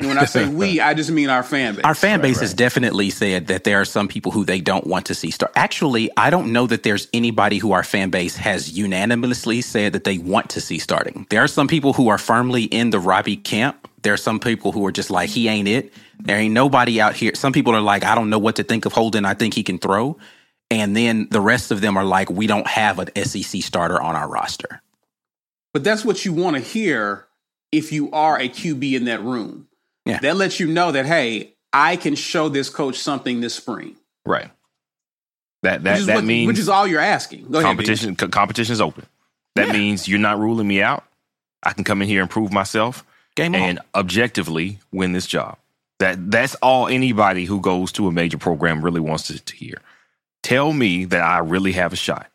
And 0.00 0.08
when 0.08 0.18
I 0.18 0.24
say 0.24 0.48
we, 0.48 0.80
I 0.80 0.94
just 0.94 1.10
mean 1.10 1.30
our 1.30 1.42
fan 1.42 1.76
base. 1.76 1.84
Our 1.84 1.94
fan 1.94 2.20
base 2.20 2.36
right, 2.36 2.42
has 2.42 2.54
definitely 2.54 3.10
said 3.10 3.46
that 3.46 3.64
there 3.64 3.80
are 3.80 3.84
some 3.84 4.08
people 4.08 4.32
who 4.32 4.44
they 4.44 4.60
don't 4.60 4.86
want 4.86 5.06
to 5.06 5.14
see 5.14 5.30
start. 5.30 5.52
Actually, 5.56 6.10
I 6.16 6.30
don't 6.30 6.52
know 6.52 6.66
that 6.66 6.82
there's 6.82 7.08
anybody 7.12 7.58
who 7.58 7.72
our 7.72 7.84
fan 7.84 8.10
base 8.10 8.36
has 8.36 8.76
unanimously 8.76 9.62
said 9.62 9.92
that 9.92 10.04
they 10.04 10.18
want 10.18 10.50
to 10.50 10.60
see 10.60 10.78
starting. 10.78 11.26
There 11.30 11.42
are 11.42 11.48
some 11.48 11.68
people 11.68 11.92
who 11.92 12.08
are 12.08 12.18
firmly 12.18 12.64
in 12.64 12.90
the 12.90 12.98
Robbie 12.98 13.36
camp 13.36 13.88
There 14.02 14.12
are 14.12 14.18
some 14.18 14.40
people 14.40 14.72
who 14.72 14.84
are 14.86 14.92
just 14.92 15.10
like, 15.10 15.30
he 15.30 15.48
ain't 15.48 15.68
it. 15.68 15.92
There 16.20 16.38
ain't 16.38 16.54
nobody 16.54 17.00
out 17.00 17.14
here. 17.14 17.34
Some 17.34 17.52
people 17.52 17.74
are 17.74 17.80
like, 17.80 18.04
I 18.04 18.14
don't 18.14 18.30
know 18.30 18.38
what 18.38 18.56
to 18.56 18.62
think 18.62 18.86
of 18.86 18.92
Holden. 18.92 19.24
I 19.24 19.34
think 19.34 19.54
he 19.54 19.62
can 19.62 19.78
throw. 19.78 20.18
And 20.70 20.96
then 20.96 21.28
the 21.30 21.40
rest 21.40 21.70
of 21.70 21.80
them 21.80 21.96
are 21.96 22.04
like, 22.04 22.30
we 22.30 22.46
don't 22.46 22.66
have 22.66 22.98
an 22.98 23.24
SEC 23.24 23.62
starter 23.62 24.00
on 24.00 24.16
our 24.16 24.28
roster. 24.28 24.82
But 25.72 25.84
that's 25.84 26.04
what 26.04 26.24
you 26.24 26.32
want 26.32 26.56
to 26.56 26.62
hear 26.62 27.26
if 27.72 27.92
you 27.92 28.10
are 28.12 28.38
a 28.38 28.48
QB 28.48 28.94
in 28.94 29.04
that 29.06 29.22
room. 29.22 29.68
Yeah. 30.04 30.20
That 30.20 30.36
lets 30.36 30.60
you 30.60 30.66
know 30.66 30.92
that, 30.92 31.06
hey, 31.06 31.54
I 31.72 31.96
can 31.96 32.14
show 32.14 32.48
this 32.48 32.70
coach 32.70 32.98
something 32.98 33.40
this 33.40 33.54
spring. 33.54 33.96
Right. 34.26 34.50
That 35.62 35.82
that 35.84 36.06
that 36.06 36.14
what, 36.16 36.24
means 36.24 36.46
which 36.46 36.58
is 36.58 36.68
all 36.68 36.86
you're 36.86 37.00
asking. 37.00 37.50
Go 37.50 37.62
competition. 37.62 38.16
Ahead, 38.18 38.30
competition 38.30 38.72
is 38.72 38.80
open. 38.80 39.06
That 39.56 39.68
yeah. 39.68 39.72
means 39.72 40.06
you're 40.06 40.18
not 40.18 40.38
ruling 40.38 40.68
me 40.68 40.82
out. 40.82 41.04
I 41.62 41.72
can 41.72 41.84
come 41.84 42.02
in 42.02 42.08
here 42.08 42.20
and 42.20 42.28
prove 42.28 42.52
myself, 42.52 43.04
Game 43.34 43.54
and 43.54 43.78
on. 43.78 43.84
objectively 43.94 44.78
win 44.92 45.12
this 45.12 45.26
job. 45.26 45.56
That 46.00 46.30
that's 46.30 46.54
all 46.56 46.88
anybody 46.88 47.46
who 47.46 47.60
goes 47.60 47.92
to 47.92 48.06
a 48.08 48.12
major 48.12 48.36
program 48.36 48.84
really 48.84 49.00
wants 49.00 49.28
to, 49.28 49.42
to 49.42 49.56
hear. 49.56 49.80
Tell 50.42 50.72
me 50.74 51.06
that 51.06 51.22
I 51.22 51.38
really 51.38 51.72
have 51.72 51.94
a 51.94 51.96
shot. 51.96 52.30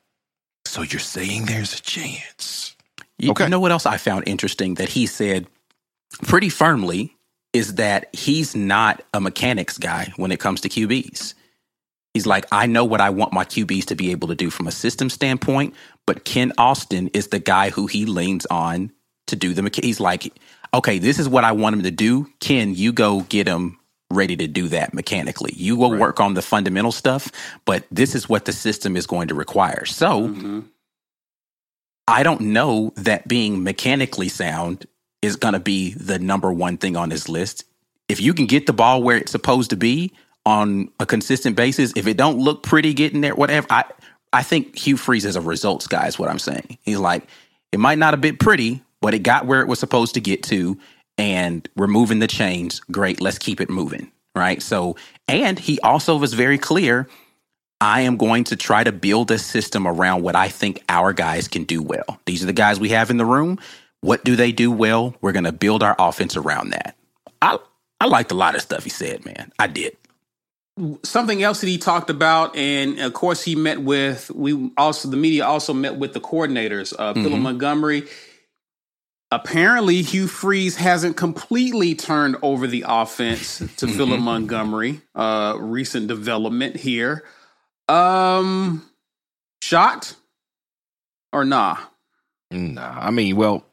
So 0.65 0.81
you're 0.81 0.99
saying 0.99 1.45
there's 1.45 1.73
a 1.73 1.81
chance. 1.81 2.75
You, 3.19 3.31
okay. 3.31 3.43
you 3.43 3.49
know 3.49 3.59
what 3.59 3.71
else 3.71 3.85
I 3.85 3.97
found 3.97 4.27
interesting 4.27 4.75
that 4.75 4.89
he 4.89 5.05
said 5.05 5.45
pretty 6.23 6.49
firmly 6.49 7.15
is 7.53 7.75
that 7.75 8.13
he's 8.13 8.56
not 8.56 9.01
a 9.13 9.20
mechanics 9.20 9.77
guy 9.77 10.12
when 10.18 10.32
it 10.32 10.39
comes 10.39 10.62
to 10.62 10.70
QBs. 10.70 11.34
He's 12.13 12.25
like, 12.25 12.46
I 12.51 12.65
know 12.65 12.86
what 12.86 13.01
I 13.01 13.10
want 13.10 13.34
my 13.34 13.46
QBs 13.46 13.86
to 13.86 13.96
be 13.96 14.12
able 14.12 14.27
to 14.29 14.36
do 14.36 14.50
from 14.50 14.68
a 14.68 14.72
system 14.72 15.10
standpoint, 15.10 15.74
but 16.06 16.25
Kent 16.25 16.53
Austin 16.58 17.10
is 17.10 17.27
the 17.27 17.39
guy 17.39 17.70
who 17.70 17.88
he 17.88 18.06
leans 18.06 18.46
on 18.48 18.91
to 19.27 19.36
do 19.36 19.53
the. 19.53 19.70
He's 19.82 20.00
like, 20.00 20.34
okay, 20.74 20.98
this 20.98 21.20
is 21.20 21.29
what 21.29 21.44
I 21.44 21.51
want 21.51 21.75
him 21.75 21.84
to 21.84 21.91
do. 21.91 22.27
Kent, 22.39 22.77
you 22.77 22.91
go 22.91 23.22
get 23.22 23.48
him 23.48 23.79
ready 24.12 24.36
to 24.36 24.48
do 24.48 24.68
that 24.70 24.94
mechanically. 24.94 25.53
You 25.56 25.75
will 25.75 25.91
right. 25.91 26.00
work 26.00 26.20
on 26.20 26.34
the 26.34 26.41
fundamental 26.41 26.91
stuff, 26.91 27.32
but 27.65 27.86
this 27.91 28.15
is 28.15 28.27
what 28.27 28.46
the 28.46 28.53
system 28.53 28.98
is 28.98 29.06
going 29.06 29.27
to 29.27 29.36
require. 29.36 29.86
So 29.86 30.29
mm-hmm. 30.29 30.62
I 32.08 32.24
don't 32.24 32.41
know 32.41 32.91
that 32.96 33.27
being 33.27 33.63
mechanically 33.63 34.29
sound 34.29 34.88
is 35.21 35.35
going 35.35 35.53
to 35.53 35.59
be 35.59 35.93
the 35.93 36.19
number 36.19 36.51
one 36.51 36.77
thing 36.77 36.95
on 36.95 37.11
his 37.11 37.27
list. 37.27 37.65
If 38.07 38.21
you 38.21 38.33
can 38.33 38.45
get 38.45 38.65
the 38.65 38.73
ball 38.73 39.03
where 39.03 39.17
it's 39.17 39.31
supposed 39.31 39.69
to 39.71 39.75
be 39.75 40.11
on 40.45 40.89
a 40.99 41.05
consistent 41.05 41.55
basis, 41.55 41.93
if 41.95 42.07
it 42.07 42.17
don't 42.17 42.39
look 42.39 42.63
pretty 42.63 42.93
getting 42.93 43.21
there, 43.21 43.35
whatever, 43.35 43.67
I 43.69 43.85
I 44.31 44.43
think 44.43 44.77
Hugh 44.77 44.97
Freeze 44.97 45.25
is 45.25 45.35
a 45.35 45.41
results 45.41 45.88
guy. 45.88 46.07
Is 46.07 46.19
what 46.19 46.29
I'm 46.29 46.39
saying. 46.39 46.77
He's 46.81 46.97
like, 46.97 47.27
it 47.71 47.79
might 47.79 47.97
not 47.97 48.13
have 48.13 48.21
been 48.21 48.38
pretty, 48.38 48.81
but 49.01 49.13
it 49.13 49.19
got 49.19 49.45
where 49.45 49.61
it 49.61 49.67
was 49.67 49.79
supposed 49.79 50.13
to 50.15 50.21
get 50.21 50.43
to, 50.43 50.77
and 51.17 51.67
we're 51.75 51.88
moving 51.88 52.19
the 52.19 52.27
chains. 52.27 52.79
Great, 52.91 53.21
let's 53.21 53.38
keep 53.39 53.61
it 53.61 53.69
moving. 53.69 54.11
Right. 54.35 54.61
So, 54.61 54.95
and 55.27 55.59
he 55.59 55.79
also 55.81 56.15
was 56.15 56.33
very 56.33 56.57
clear. 56.57 57.09
I 57.81 58.01
am 58.01 58.17
going 58.17 58.43
to 58.45 58.55
try 58.55 58.83
to 58.83 58.91
build 58.91 59.31
a 59.31 59.39
system 59.39 59.88
around 59.88 60.21
what 60.21 60.35
I 60.35 60.49
think 60.49 60.83
our 60.89 61.13
guys 61.13 61.47
can 61.47 61.63
do 61.63 61.81
well. 61.81 62.19
These 62.25 62.43
are 62.43 62.45
the 62.45 62.53
guys 62.53 62.79
we 62.79 62.89
have 62.89 63.09
in 63.09 63.17
the 63.17 63.25
room. 63.25 63.59
What 64.01 64.24
do 64.24 64.36
they 64.36 64.51
do 64.51 64.72
well? 64.72 65.15
We're 65.22 65.34
going 65.34 65.44
to 65.46 65.51
build 65.51 65.84
our 65.84 65.96
offense 66.00 66.38
around 66.38 66.72
that. 66.72 66.96
I 67.41 67.58
I 68.00 68.06
liked 68.06 68.32
a 68.32 68.36
lot 68.36 68.56
of 68.56 68.62
stuff 68.62 68.84
he 68.84 68.89
said, 68.89 69.25
man. 69.25 69.51
I 69.60 69.68
did 69.68 69.98
something 71.03 71.44
else 71.44 71.62
that 71.62 71.68
he 71.68 71.77
talked 71.77 72.10
about, 72.10 72.56
and 72.56 73.00
of 73.00 73.13
course 73.13 73.44
he 73.44 73.56
met 73.56 73.82
with 73.82 74.32
we 74.32 74.72
also 74.77 75.10
the 75.10 75.18
media 75.18 75.46
also 75.46 75.74
met 75.74 75.98
with 75.98 76.13
the 76.13 76.22
coordinators, 76.22 76.94
uh, 76.98 77.13
mm-hmm. 77.13 77.24
Philip 77.24 77.39
Montgomery. 77.39 78.08
Apparently, 79.32 80.01
Hugh 80.01 80.27
Freeze 80.27 80.75
hasn't 80.75 81.15
completely 81.15 81.94
turned 81.94 82.38
over 82.41 82.65
the 82.65 82.86
offense 82.88 83.60
to 83.60 83.65
mm-hmm. 83.65 83.96
Philip 83.96 84.20
Montgomery. 84.22 85.01
Uh, 85.13 85.56
recent 85.60 86.08
development 86.08 86.75
here. 86.75 87.24
Um, 87.88 88.89
shot 89.62 90.15
or 91.32 91.46
nah? 91.46 91.77
Nah, 92.50 93.00
I 93.00 93.12
mean, 93.12 93.36
well, 93.36 93.63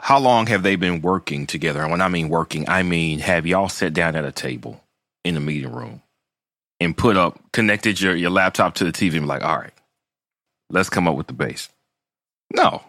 how 0.00 0.18
long 0.18 0.46
have 0.46 0.62
they 0.62 0.76
been 0.76 1.02
working 1.02 1.46
together? 1.46 1.82
And 1.82 1.90
when 1.90 2.00
I 2.00 2.08
mean 2.08 2.28
working, 2.28 2.68
I 2.68 2.82
mean 2.82 3.18
have 3.20 3.46
y'all 3.46 3.68
sat 3.68 3.92
down 3.92 4.16
at 4.16 4.24
a 4.24 4.32
table 4.32 4.82
in 5.24 5.34
the 5.34 5.40
meeting 5.40 5.72
room 5.72 6.02
and 6.80 6.96
put 6.96 7.16
up, 7.16 7.40
connected 7.52 8.00
your, 8.00 8.16
your 8.16 8.30
laptop 8.30 8.74
to 8.76 8.84
the 8.84 8.92
TV 8.92 9.12
and 9.12 9.22
be 9.22 9.26
like, 9.26 9.44
all 9.44 9.58
right, 9.58 9.74
let's 10.70 10.90
come 10.90 11.06
up 11.06 11.16
with 11.16 11.26
the 11.26 11.32
base. 11.32 11.68
No. 12.54 12.82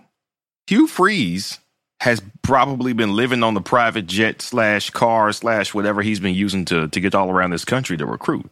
Hugh 0.67 0.87
Freeze 0.87 1.59
has 1.99 2.21
probably 2.41 2.93
been 2.93 3.15
living 3.15 3.43
on 3.43 3.53
the 3.53 3.61
private 3.61 4.07
jet 4.07 4.41
slash 4.41 4.89
car 4.89 5.31
slash 5.31 5.73
whatever 5.73 6.01
he's 6.01 6.19
been 6.19 6.33
using 6.33 6.65
to, 6.65 6.87
to 6.87 6.99
get 6.99 7.13
all 7.13 7.29
around 7.29 7.51
this 7.51 7.65
country 7.65 7.97
to 7.97 8.05
recruit. 8.05 8.49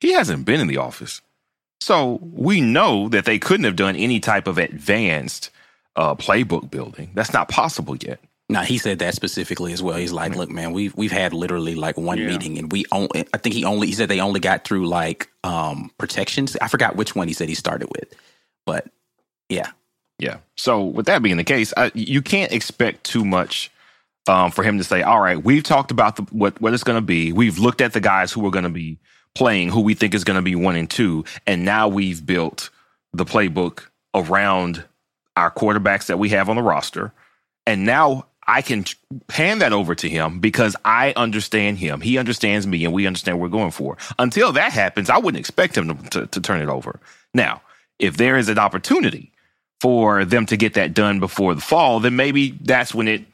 He 0.00 0.12
hasn't 0.12 0.44
been 0.44 0.60
in 0.60 0.66
the 0.66 0.76
office. 0.76 1.22
So 1.80 2.18
we 2.22 2.60
know 2.60 3.08
that 3.08 3.24
they 3.24 3.38
couldn't 3.38 3.64
have 3.64 3.76
done 3.76 3.96
any 3.96 4.20
type 4.20 4.46
of 4.46 4.58
advanced 4.58 5.50
uh, 5.96 6.14
playbook 6.14 6.70
building. 6.70 7.10
That's 7.14 7.32
not 7.32 7.48
possible 7.48 7.96
yet. 7.96 8.20
Now 8.48 8.62
he 8.62 8.78
said 8.78 8.98
that 8.98 9.14
specifically 9.14 9.72
as 9.72 9.80
well. 9.80 9.96
He's 9.96 10.12
like, 10.12 10.34
"Look, 10.34 10.50
man, 10.50 10.72
we've 10.72 10.94
we've 10.96 11.12
had 11.12 11.32
literally 11.32 11.76
like 11.76 11.96
one 11.96 12.18
yeah. 12.18 12.26
meeting, 12.26 12.58
and 12.58 12.72
we 12.72 12.84
only. 12.90 13.24
I 13.32 13.38
think 13.38 13.54
he 13.54 13.64
only 13.64 13.86
he 13.86 13.92
said 13.92 14.08
they 14.08 14.20
only 14.20 14.40
got 14.40 14.64
through 14.64 14.88
like 14.88 15.30
um 15.44 15.92
protections. 15.98 16.56
I 16.60 16.66
forgot 16.66 16.96
which 16.96 17.14
one 17.14 17.28
he 17.28 17.34
said 17.34 17.48
he 17.48 17.54
started 17.54 17.88
with, 17.94 18.12
but 18.66 18.88
yeah, 19.48 19.70
yeah. 20.18 20.38
So 20.56 20.82
with 20.82 21.06
that 21.06 21.22
being 21.22 21.36
the 21.36 21.44
case, 21.44 21.72
I, 21.76 21.92
you 21.94 22.22
can't 22.22 22.50
expect 22.50 23.04
too 23.04 23.24
much 23.24 23.70
um, 24.26 24.50
for 24.50 24.64
him 24.64 24.78
to 24.78 24.84
say, 24.84 25.02
"All 25.02 25.20
right, 25.20 25.42
we've 25.42 25.62
talked 25.62 25.92
about 25.92 26.16
the, 26.16 26.22
what 26.30 26.60
what 26.60 26.74
it's 26.74 26.84
going 26.84 26.98
to 26.98 27.06
be. 27.06 27.32
We've 27.32 27.58
looked 27.58 27.80
at 27.80 27.92
the 27.92 28.00
guys 28.00 28.32
who 28.32 28.44
are 28.46 28.50
going 28.50 28.64
to 28.64 28.68
be 28.68 28.98
playing, 29.36 29.68
who 29.68 29.80
we 29.80 29.94
think 29.94 30.12
is 30.12 30.24
going 30.24 30.36
to 30.38 30.42
be 30.42 30.56
one 30.56 30.74
and 30.74 30.90
two, 30.90 31.24
and 31.46 31.64
now 31.64 31.86
we've 31.86 32.26
built 32.26 32.70
the 33.12 33.24
playbook 33.24 33.84
around 34.12 34.84
our 35.40 35.50
quarterbacks 35.50 36.06
that 36.06 36.18
we 36.18 36.30
have 36.30 36.48
on 36.48 36.56
the 36.56 36.62
roster." 36.62 37.12
And 37.66 37.84
now 37.84 38.26
I 38.46 38.62
can 38.62 38.84
hand 39.28 39.60
that 39.60 39.72
over 39.72 39.94
to 39.94 40.08
him 40.08 40.40
because 40.40 40.74
I 40.84 41.12
understand 41.14 41.78
him. 41.78 42.00
He 42.00 42.18
understands 42.18 42.66
me 42.66 42.84
and 42.84 42.92
we 42.92 43.06
understand 43.06 43.38
what 43.38 43.44
we're 43.50 43.58
going 43.58 43.70
for. 43.70 43.96
Until 44.18 44.52
that 44.52 44.72
happens, 44.72 45.08
I 45.08 45.18
wouldn't 45.18 45.38
expect 45.38 45.76
him 45.76 45.96
to, 45.96 46.10
to, 46.10 46.26
to 46.26 46.40
turn 46.40 46.60
it 46.60 46.68
over. 46.68 46.98
Now, 47.32 47.62
if 48.00 48.16
there 48.16 48.36
is 48.36 48.48
an 48.48 48.58
opportunity 48.58 49.30
for 49.80 50.24
them 50.24 50.46
to 50.46 50.56
get 50.56 50.74
that 50.74 50.94
done 50.94 51.20
before 51.20 51.54
the 51.54 51.60
fall, 51.60 52.00
then 52.00 52.16
maybe 52.16 52.50
that's 52.62 52.92
when 52.92 53.06
it, 53.08 53.24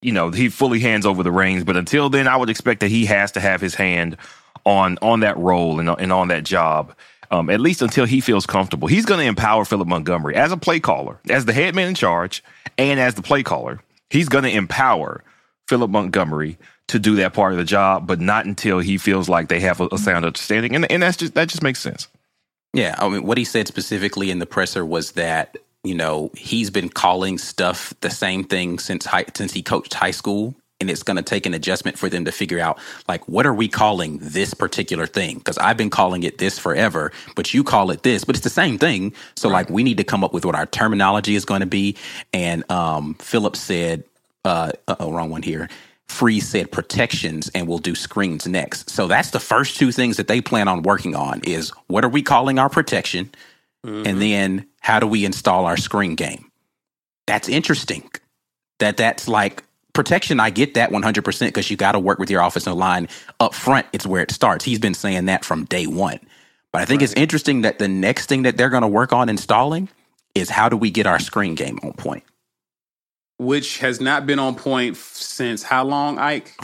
you 0.00 0.12
know, 0.12 0.30
he 0.30 0.48
fully 0.48 0.80
hands 0.80 1.04
over 1.04 1.22
the 1.22 1.32
reins. 1.32 1.64
But 1.64 1.76
until 1.76 2.08
then, 2.08 2.26
I 2.26 2.36
would 2.36 2.48
expect 2.48 2.80
that 2.80 2.88
he 2.88 3.04
has 3.06 3.32
to 3.32 3.40
have 3.40 3.60
his 3.60 3.74
hand 3.74 4.16
on 4.64 4.98
on 5.02 5.20
that 5.20 5.36
role 5.36 5.80
and, 5.80 5.88
and 5.88 6.12
on 6.12 6.28
that 6.28 6.44
job. 6.44 6.94
Um, 7.30 7.50
at 7.50 7.60
least 7.60 7.82
until 7.82 8.04
he 8.04 8.20
feels 8.20 8.46
comfortable. 8.46 8.88
He's 8.88 9.04
going 9.04 9.20
to 9.20 9.26
empower 9.26 9.64
Philip 9.64 9.88
Montgomery 9.88 10.36
as 10.36 10.52
a 10.52 10.56
play 10.56 10.80
caller, 10.80 11.18
as 11.28 11.44
the 11.44 11.52
head 11.52 11.74
man 11.74 11.88
in 11.88 11.94
charge, 11.94 12.42
and 12.78 13.00
as 13.00 13.14
the 13.14 13.22
play 13.22 13.42
caller 13.42 13.80
he's 14.10 14.28
going 14.28 14.44
to 14.44 14.50
empower 14.50 15.22
Philip 15.68 15.90
Montgomery 15.90 16.58
to 16.88 16.98
do 16.98 17.16
that 17.16 17.34
part 17.34 17.52
of 17.52 17.58
the 17.58 17.64
job, 17.64 18.06
but 18.06 18.20
not 18.20 18.46
until 18.46 18.78
he 18.78 18.98
feels 18.98 19.28
like 19.28 19.48
they 19.48 19.60
have 19.60 19.80
a, 19.80 19.88
a 19.90 19.98
sound 19.98 20.24
understanding, 20.24 20.74
and 20.74 20.90
and 20.90 21.02
that's 21.02 21.16
just 21.16 21.34
that 21.34 21.48
just 21.48 21.62
makes 21.62 21.80
sense. 21.80 22.08
Yeah, 22.72 22.94
I 22.98 23.08
mean, 23.08 23.24
what 23.24 23.38
he 23.38 23.44
said 23.44 23.66
specifically 23.66 24.30
in 24.30 24.38
the 24.38 24.46
presser 24.46 24.84
was 24.84 25.12
that 25.12 25.56
you 25.82 25.94
know 25.94 26.30
he's 26.36 26.70
been 26.70 26.88
calling 26.88 27.38
stuff 27.38 27.92
the 28.00 28.10
same 28.10 28.44
thing 28.44 28.78
since 28.78 29.04
high, 29.04 29.24
since 29.34 29.52
he 29.52 29.62
coached 29.62 29.94
high 29.94 30.12
school, 30.12 30.54
and 30.80 30.90
it's 30.90 31.02
going 31.02 31.16
to 31.16 31.22
take 31.22 31.46
an 31.46 31.54
adjustment 31.54 31.98
for 31.98 32.08
them 32.08 32.24
to 32.24 32.32
figure 32.32 32.60
out 32.60 32.78
like 33.08 33.26
what 33.28 33.46
are 33.46 33.54
we 33.54 33.68
calling 33.68 34.18
this 34.20 34.54
particular 34.54 35.06
thing 35.06 35.38
because 35.38 35.58
i've 35.58 35.76
been 35.76 35.90
calling 35.90 36.22
it 36.22 36.38
this 36.38 36.58
forever 36.58 37.12
but 37.34 37.52
you 37.54 37.64
call 37.64 37.90
it 37.90 38.02
this 38.02 38.24
but 38.24 38.36
it's 38.36 38.44
the 38.44 38.50
same 38.50 38.78
thing 38.78 39.12
so 39.36 39.48
right. 39.48 39.54
like 39.54 39.70
we 39.70 39.82
need 39.82 39.96
to 39.96 40.04
come 40.04 40.22
up 40.22 40.32
with 40.32 40.44
what 40.44 40.54
our 40.54 40.66
terminology 40.66 41.34
is 41.34 41.44
going 41.44 41.60
to 41.60 41.66
be 41.66 41.96
and 42.32 42.68
um 42.70 43.14
philip 43.14 43.56
said 43.56 44.04
uh 44.44 44.70
oh 44.88 45.12
wrong 45.12 45.30
one 45.30 45.42
here 45.42 45.68
Free 46.08 46.38
said 46.38 46.70
protections 46.70 47.50
and 47.54 47.66
we'll 47.66 47.78
do 47.78 47.94
screens 47.94 48.46
next. 48.46 48.90
So 48.90 49.08
that's 49.08 49.30
the 49.30 49.40
first 49.40 49.76
two 49.76 49.90
things 49.90 50.16
that 50.18 50.28
they 50.28 50.40
plan 50.40 50.68
on 50.68 50.82
working 50.82 51.16
on 51.16 51.40
is 51.42 51.70
what 51.88 52.04
are 52.04 52.08
we 52.08 52.22
calling 52.22 52.58
our 52.58 52.70
protection? 52.70 53.28
Mm-hmm. 53.84 54.06
And 54.06 54.22
then 54.22 54.66
how 54.80 55.00
do 55.00 55.06
we 55.06 55.24
install 55.24 55.66
our 55.66 55.76
screen 55.76 56.14
game? 56.14 56.50
That's 57.26 57.48
interesting. 57.48 58.08
That 58.78 58.96
that's 58.96 59.26
like 59.26 59.64
protection, 59.96 60.38
I 60.38 60.50
get 60.50 60.74
that 60.74 60.90
100% 60.90 61.40
because 61.40 61.70
you 61.70 61.76
got 61.76 61.92
to 61.92 61.98
work 61.98 62.20
with 62.20 62.30
your 62.30 62.42
offensive 62.42 62.74
line 62.74 63.08
up 63.40 63.54
front. 63.54 63.86
It's 63.92 64.06
where 64.06 64.22
it 64.22 64.30
starts. 64.30 64.64
He's 64.64 64.78
been 64.78 64.94
saying 64.94 65.24
that 65.24 65.44
from 65.44 65.64
day 65.64 65.88
one. 65.88 66.20
But 66.70 66.82
I 66.82 66.84
think 66.84 67.00
right. 67.00 67.10
it's 67.10 67.14
interesting 67.14 67.62
that 67.62 67.78
the 67.78 67.88
next 67.88 68.26
thing 68.26 68.42
that 68.42 68.56
they're 68.56 68.68
going 68.68 68.82
to 68.82 68.88
work 68.88 69.12
on 69.12 69.28
installing 69.28 69.88
is 70.34 70.50
how 70.50 70.68
do 70.68 70.76
we 70.76 70.90
get 70.90 71.06
our 71.06 71.18
screen 71.18 71.54
game 71.54 71.80
on 71.82 71.94
point? 71.94 72.22
Which 73.38 73.78
has 73.78 74.00
not 74.00 74.26
been 74.26 74.38
on 74.38 74.54
point 74.54 74.96
since 74.96 75.62
how 75.62 75.84
long, 75.84 76.18
Ike? 76.18 76.52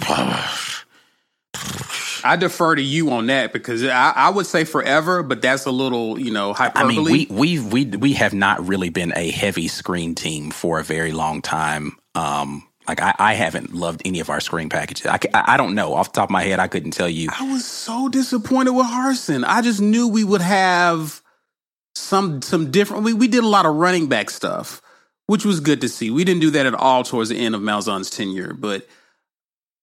I 2.25 2.37
defer 2.37 2.77
to 2.77 2.83
you 2.83 3.11
on 3.11 3.27
that 3.27 3.53
because 3.53 3.83
I, 3.83 4.13
I, 4.15 4.31
would 4.31 4.47
say 4.47 4.65
forever, 4.65 5.25
but 5.25 5.43
that's 5.43 5.67
a 5.67 5.73
little, 5.73 6.21
you 6.21 6.31
know, 6.31 6.53
hyperbole. 6.53 6.85
I 6.85 6.97
mean, 6.97 7.05
we 7.05 7.27
we 7.31 7.59
we 7.59 7.85
we 7.97 8.13
have 8.13 8.33
not 8.33 8.65
really 8.67 8.91
been 8.91 9.13
a 9.17 9.31
heavy 9.31 9.67
screen 9.67 10.15
team 10.15 10.51
for 10.51 10.79
a 10.79 10.85
very 10.85 11.11
long 11.11 11.43
time. 11.43 11.97
Um, 12.15 12.63
Like 12.89 13.01
I, 13.01 13.15
I 13.19 13.35
haven't 13.35 13.73
loved 13.73 14.03
any 14.05 14.21
of 14.21 14.29
our 14.31 14.41
screen 14.41 14.69
packages. 14.69 15.07
I, 15.07 15.19
I 15.33 15.57
don't 15.57 15.75
know 15.75 15.95
off 15.95 16.13
the 16.13 16.21
top 16.21 16.29
of 16.29 16.33
my 16.33 16.43
head. 16.43 16.59
I 16.59 16.69
couldn't 16.69 16.93
tell 16.93 17.09
you. 17.09 17.29
I 17.39 17.53
was 17.53 17.65
so 17.65 18.09
disappointed 18.09 18.73
with 18.73 18.87
Harsin. 18.87 19.45
I 19.47 19.63
just 19.63 19.81
knew 19.81 20.09
we 20.09 20.25
would 20.25 20.41
have 20.41 21.23
some 21.95 22.43
some 22.43 22.71
different. 22.71 23.05
We 23.05 23.15
we 23.15 23.29
did 23.29 23.45
a 23.45 23.49
lot 23.49 23.67
of 23.67 23.77
running 23.77 24.09
back 24.09 24.31
stuff, 24.31 24.83
which 25.27 25.45
was 25.45 25.61
good 25.61 25.81
to 25.83 25.89
see. 25.89 26.11
We 26.11 26.25
didn't 26.25 26.41
do 26.41 26.51
that 26.51 26.67
at 26.67 26.75
all 26.75 27.05
towards 27.05 27.31
the 27.31 27.37
end 27.37 27.55
of 27.55 27.61
Malzahn's 27.61 28.11
tenure, 28.11 28.55
but 28.55 28.87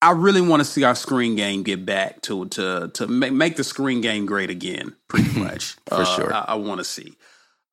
I 0.02 0.12
really 0.12 0.42
want 0.42 0.62
to 0.62 0.66
see 0.66 0.84
our 0.84 0.96
screen 0.96 1.36
game 1.36 1.64
get 1.64 1.86
back 1.86 2.22
to 2.24 2.48
to 2.50 2.92
to 2.94 3.08
make, 3.08 3.34
make 3.34 3.56
the 3.58 3.64
screen 3.64 4.02
game 4.02 4.26
great 4.26 4.50
again. 4.50 4.96
Pretty 5.08 5.40
much, 5.44 5.76
for 5.88 6.02
uh, 6.02 6.06
sure. 6.06 6.34
I, 6.34 6.46
I 6.50 6.56
want 6.56 6.80
to 6.80 6.86
see. 6.86 7.16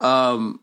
Um, 0.00 0.60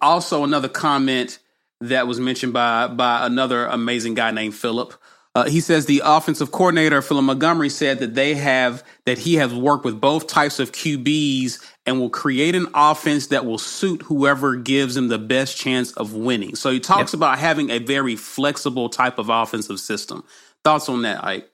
also, 0.00 0.44
another 0.44 0.68
comment 0.68 1.39
that 1.80 2.06
was 2.06 2.20
mentioned 2.20 2.52
by 2.52 2.88
by 2.88 3.26
another 3.26 3.66
amazing 3.66 4.14
guy 4.14 4.30
named 4.30 4.54
Philip. 4.54 4.94
Uh, 5.32 5.44
he 5.44 5.60
says 5.60 5.86
the 5.86 6.02
offensive 6.04 6.50
coordinator 6.50 7.00
Philip 7.00 7.24
Montgomery 7.24 7.68
said 7.68 8.00
that 8.00 8.14
they 8.14 8.34
have 8.34 8.82
that 9.04 9.16
he 9.18 9.34
has 9.34 9.54
worked 9.54 9.84
with 9.84 10.00
both 10.00 10.26
types 10.26 10.58
of 10.58 10.72
QBs 10.72 11.64
and 11.86 12.00
will 12.00 12.10
create 12.10 12.56
an 12.56 12.66
offense 12.74 13.28
that 13.28 13.46
will 13.46 13.58
suit 13.58 14.02
whoever 14.02 14.56
gives 14.56 14.96
him 14.96 15.06
the 15.08 15.18
best 15.18 15.56
chance 15.56 15.92
of 15.92 16.14
winning. 16.14 16.56
So 16.56 16.70
he 16.72 16.80
talks 16.80 17.12
yep. 17.12 17.18
about 17.18 17.38
having 17.38 17.70
a 17.70 17.78
very 17.78 18.16
flexible 18.16 18.88
type 18.88 19.18
of 19.18 19.28
offensive 19.28 19.78
system. 19.78 20.24
Thoughts 20.64 20.88
on 20.88 21.02
that, 21.02 21.24
Ike? 21.24 21.49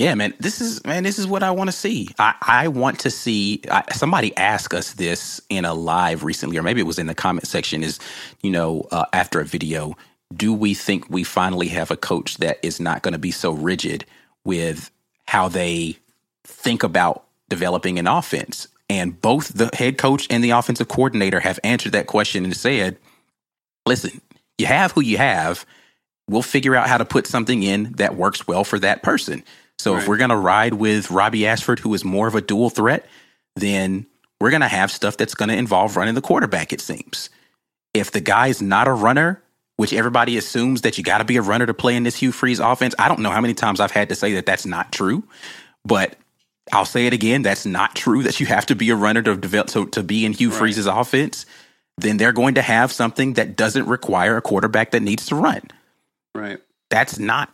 Yeah, 0.00 0.14
man. 0.14 0.32
This 0.40 0.62
is 0.62 0.82
man. 0.86 1.02
This 1.02 1.18
is 1.18 1.26
what 1.26 1.42
I 1.42 1.50
want 1.50 1.68
to 1.68 1.76
see. 1.76 2.08
I, 2.18 2.34
I 2.40 2.68
want 2.68 3.00
to 3.00 3.10
see. 3.10 3.60
I, 3.70 3.84
somebody 3.92 4.34
asked 4.34 4.72
us 4.72 4.94
this 4.94 5.42
in 5.50 5.66
a 5.66 5.74
live 5.74 6.24
recently, 6.24 6.56
or 6.56 6.62
maybe 6.62 6.80
it 6.80 6.86
was 6.86 6.98
in 6.98 7.06
the 7.06 7.14
comment 7.14 7.46
section. 7.46 7.82
Is 7.82 7.98
you 8.40 8.50
know 8.50 8.88
uh, 8.92 9.04
after 9.12 9.40
a 9.40 9.44
video, 9.44 9.98
do 10.34 10.54
we 10.54 10.72
think 10.72 11.10
we 11.10 11.22
finally 11.22 11.68
have 11.68 11.90
a 11.90 11.98
coach 11.98 12.38
that 12.38 12.56
is 12.62 12.80
not 12.80 13.02
going 13.02 13.12
to 13.12 13.18
be 13.18 13.30
so 13.30 13.52
rigid 13.52 14.06
with 14.42 14.90
how 15.26 15.48
they 15.48 15.98
think 16.44 16.82
about 16.82 17.26
developing 17.50 17.98
an 17.98 18.06
offense? 18.06 18.68
And 18.88 19.20
both 19.20 19.48
the 19.48 19.68
head 19.74 19.98
coach 19.98 20.26
and 20.30 20.42
the 20.42 20.52
offensive 20.52 20.88
coordinator 20.88 21.40
have 21.40 21.60
answered 21.62 21.92
that 21.92 22.06
question 22.06 22.46
and 22.46 22.56
said, 22.56 22.96
"Listen, 23.84 24.22
you 24.56 24.64
have 24.64 24.92
who 24.92 25.02
you 25.02 25.18
have." 25.18 25.66
We'll 26.26 26.42
figure 26.42 26.76
out 26.76 26.88
how 26.88 26.96
to 26.96 27.04
put 27.04 27.26
something 27.26 27.64
in 27.64 27.92
that 27.94 28.14
works 28.14 28.46
well 28.46 28.62
for 28.62 28.78
that 28.78 29.02
person. 29.02 29.42
So 29.80 29.94
right. 29.94 30.02
if 30.02 30.08
we're 30.08 30.16
going 30.16 30.30
to 30.30 30.36
ride 30.36 30.74
with 30.74 31.10
Robbie 31.10 31.46
Ashford, 31.46 31.78
who 31.78 31.92
is 31.94 32.04
more 32.04 32.28
of 32.28 32.34
a 32.34 32.40
dual 32.40 32.70
threat, 32.70 33.06
then 33.56 34.06
we're 34.40 34.50
going 34.50 34.60
to 34.60 34.68
have 34.68 34.90
stuff 34.90 35.16
that's 35.16 35.34
going 35.34 35.48
to 35.48 35.56
involve 35.56 35.96
running 35.96 36.14
the 36.14 36.20
quarterback, 36.20 36.72
it 36.72 36.80
seems. 36.80 37.30
If 37.92 38.10
the 38.10 38.20
guy's 38.20 38.62
not 38.62 38.88
a 38.88 38.92
runner, 38.92 39.42
which 39.76 39.92
everybody 39.92 40.36
assumes 40.36 40.82
that 40.82 40.98
you 40.98 41.04
got 41.04 41.18
to 41.18 41.24
be 41.24 41.36
a 41.36 41.42
runner 41.42 41.66
to 41.66 41.74
play 41.74 41.96
in 41.96 42.02
this 42.02 42.16
Hugh 42.16 42.32
Freeze 42.32 42.60
offense, 42.60 42.94
I 42.98 43.08
don't 43.08 43.20
know 43.20 43.30
how 43.30 43.40
many 43.40 43.54
times 43.54 43.80
I've 43.80 43.90
had 43.90 44.10
to 44.10 44.14
say 44.14 44.34
that 44.34 44.46
that's 44.46 44.66
not 44.66 44.92
true, 44.92 45.24
but 45.84 46.16
I'll 46.72 46.84
say 46.84 47.06
it 47.06 47.12
again. 47.12 47.42
That's 47.42 47.66
not 47.66 47.94
true 47.94 48.22
that 48.22 48.40
you 48.40 48.46
have 48.46 48.66
to 48.66 48.76
be 48.76 48.90
a 48.90 48.94
runner 48.94 49.22
to 49.22 49.36
develop 49.36 49.68
to, 49.68 49.86
to 49.88 50.02
be 50.02 50.24
in 50.24 50.32
Hugh 50.32 50.50
right. 50.50 50.58
Freeze's 50.58 50.86
offense. 50.86 51.46
Then 51.98 52.16
they're 52.16 52.32
going 52.32 52.54
to 52.54 52.62
have 52.62 52.92
something 52.92 53.34
that 53.34 53.56
doesn't 53.56 53.86
require 53.86 54.36
a 54.36 54.42
quarterback 54.42 54.92
that 54.92 55.02
needs 55.02 55.26
to 55.26 55.34
run. 55.34 55.62
Right. 56.34 56.58
That's 56.88 57.18
not 57.18 57.52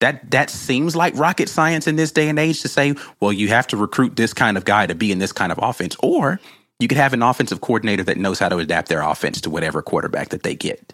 that 0.00 0.30
that 0.30 0.50
seems 0.50 0.94
like 0.94 1.16
rocket 1.16 1.48
science 1.48 1.86
in 1.86 1.96
this 1.96 2.12
day 2.12 2.28
and 2.28 2.38
age 2.38 2.62
to 2.62 2.68
say, 2.68 2.94
well, 3.20 3.32
you 3.32 3.48
have 3.48 3.66
to 3.68 3.76
recruit 3.76 4.16
this 4.16 4.32
kind 4.32 4.56
of 4.56 4.64
guy 4.64 4.86
to 4.86 4.94
be 4.94 5.10
in 5.10 5.18
this 5.18 5.32
kind 5.32 5.52
of 5.52 5.58
offense, 5.60 5.96
or 6.02 6.40
you 6.78 6.88
could 6.88 6.98
have 6.98 7.12
an 7.12 7.22
offensive 7.22 7.60
coordinator 7.60 8.04
that 8.04 8.16
knows 8.16 8.38
how 8.38 8.48
to 8.48 8.58
adapt 8.58 8.88
their 8.88 9.02
offense 9.02 9.40
to 9.40 9.50
whatever 9.50 9.82
quarterback 9.82 10.28
that 10.28 10.44
they 10.44 10.54
get. 10.54 10.92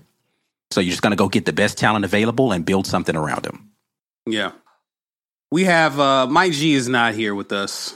So 0.70 0.80
you're 0.80 0.90
just 0.90 1.02
going 1.02 1.12
to 1.12 1.16
go 1.16 1.28
get 1.28 1.44
the 1.44 1.52
best 1.52 1.76
talent 1.76 2.04
available 2.04 2.52
and 2.52 2.64
build 2.64 2.86
something 2.86 3.14
around 3.14 3.44
him. 3.44 3.70
Yeah, 4.26 4.52
we 5.50 5.64
have 5.64 6.00
uh, 6.00 6.26
Mike 6.26 6.52
G 6.52 6.72
is 6.72 6.88
not 6.88 7.14
here 7.14 7.34
with 7.34 7.52
us, 7.52 7.94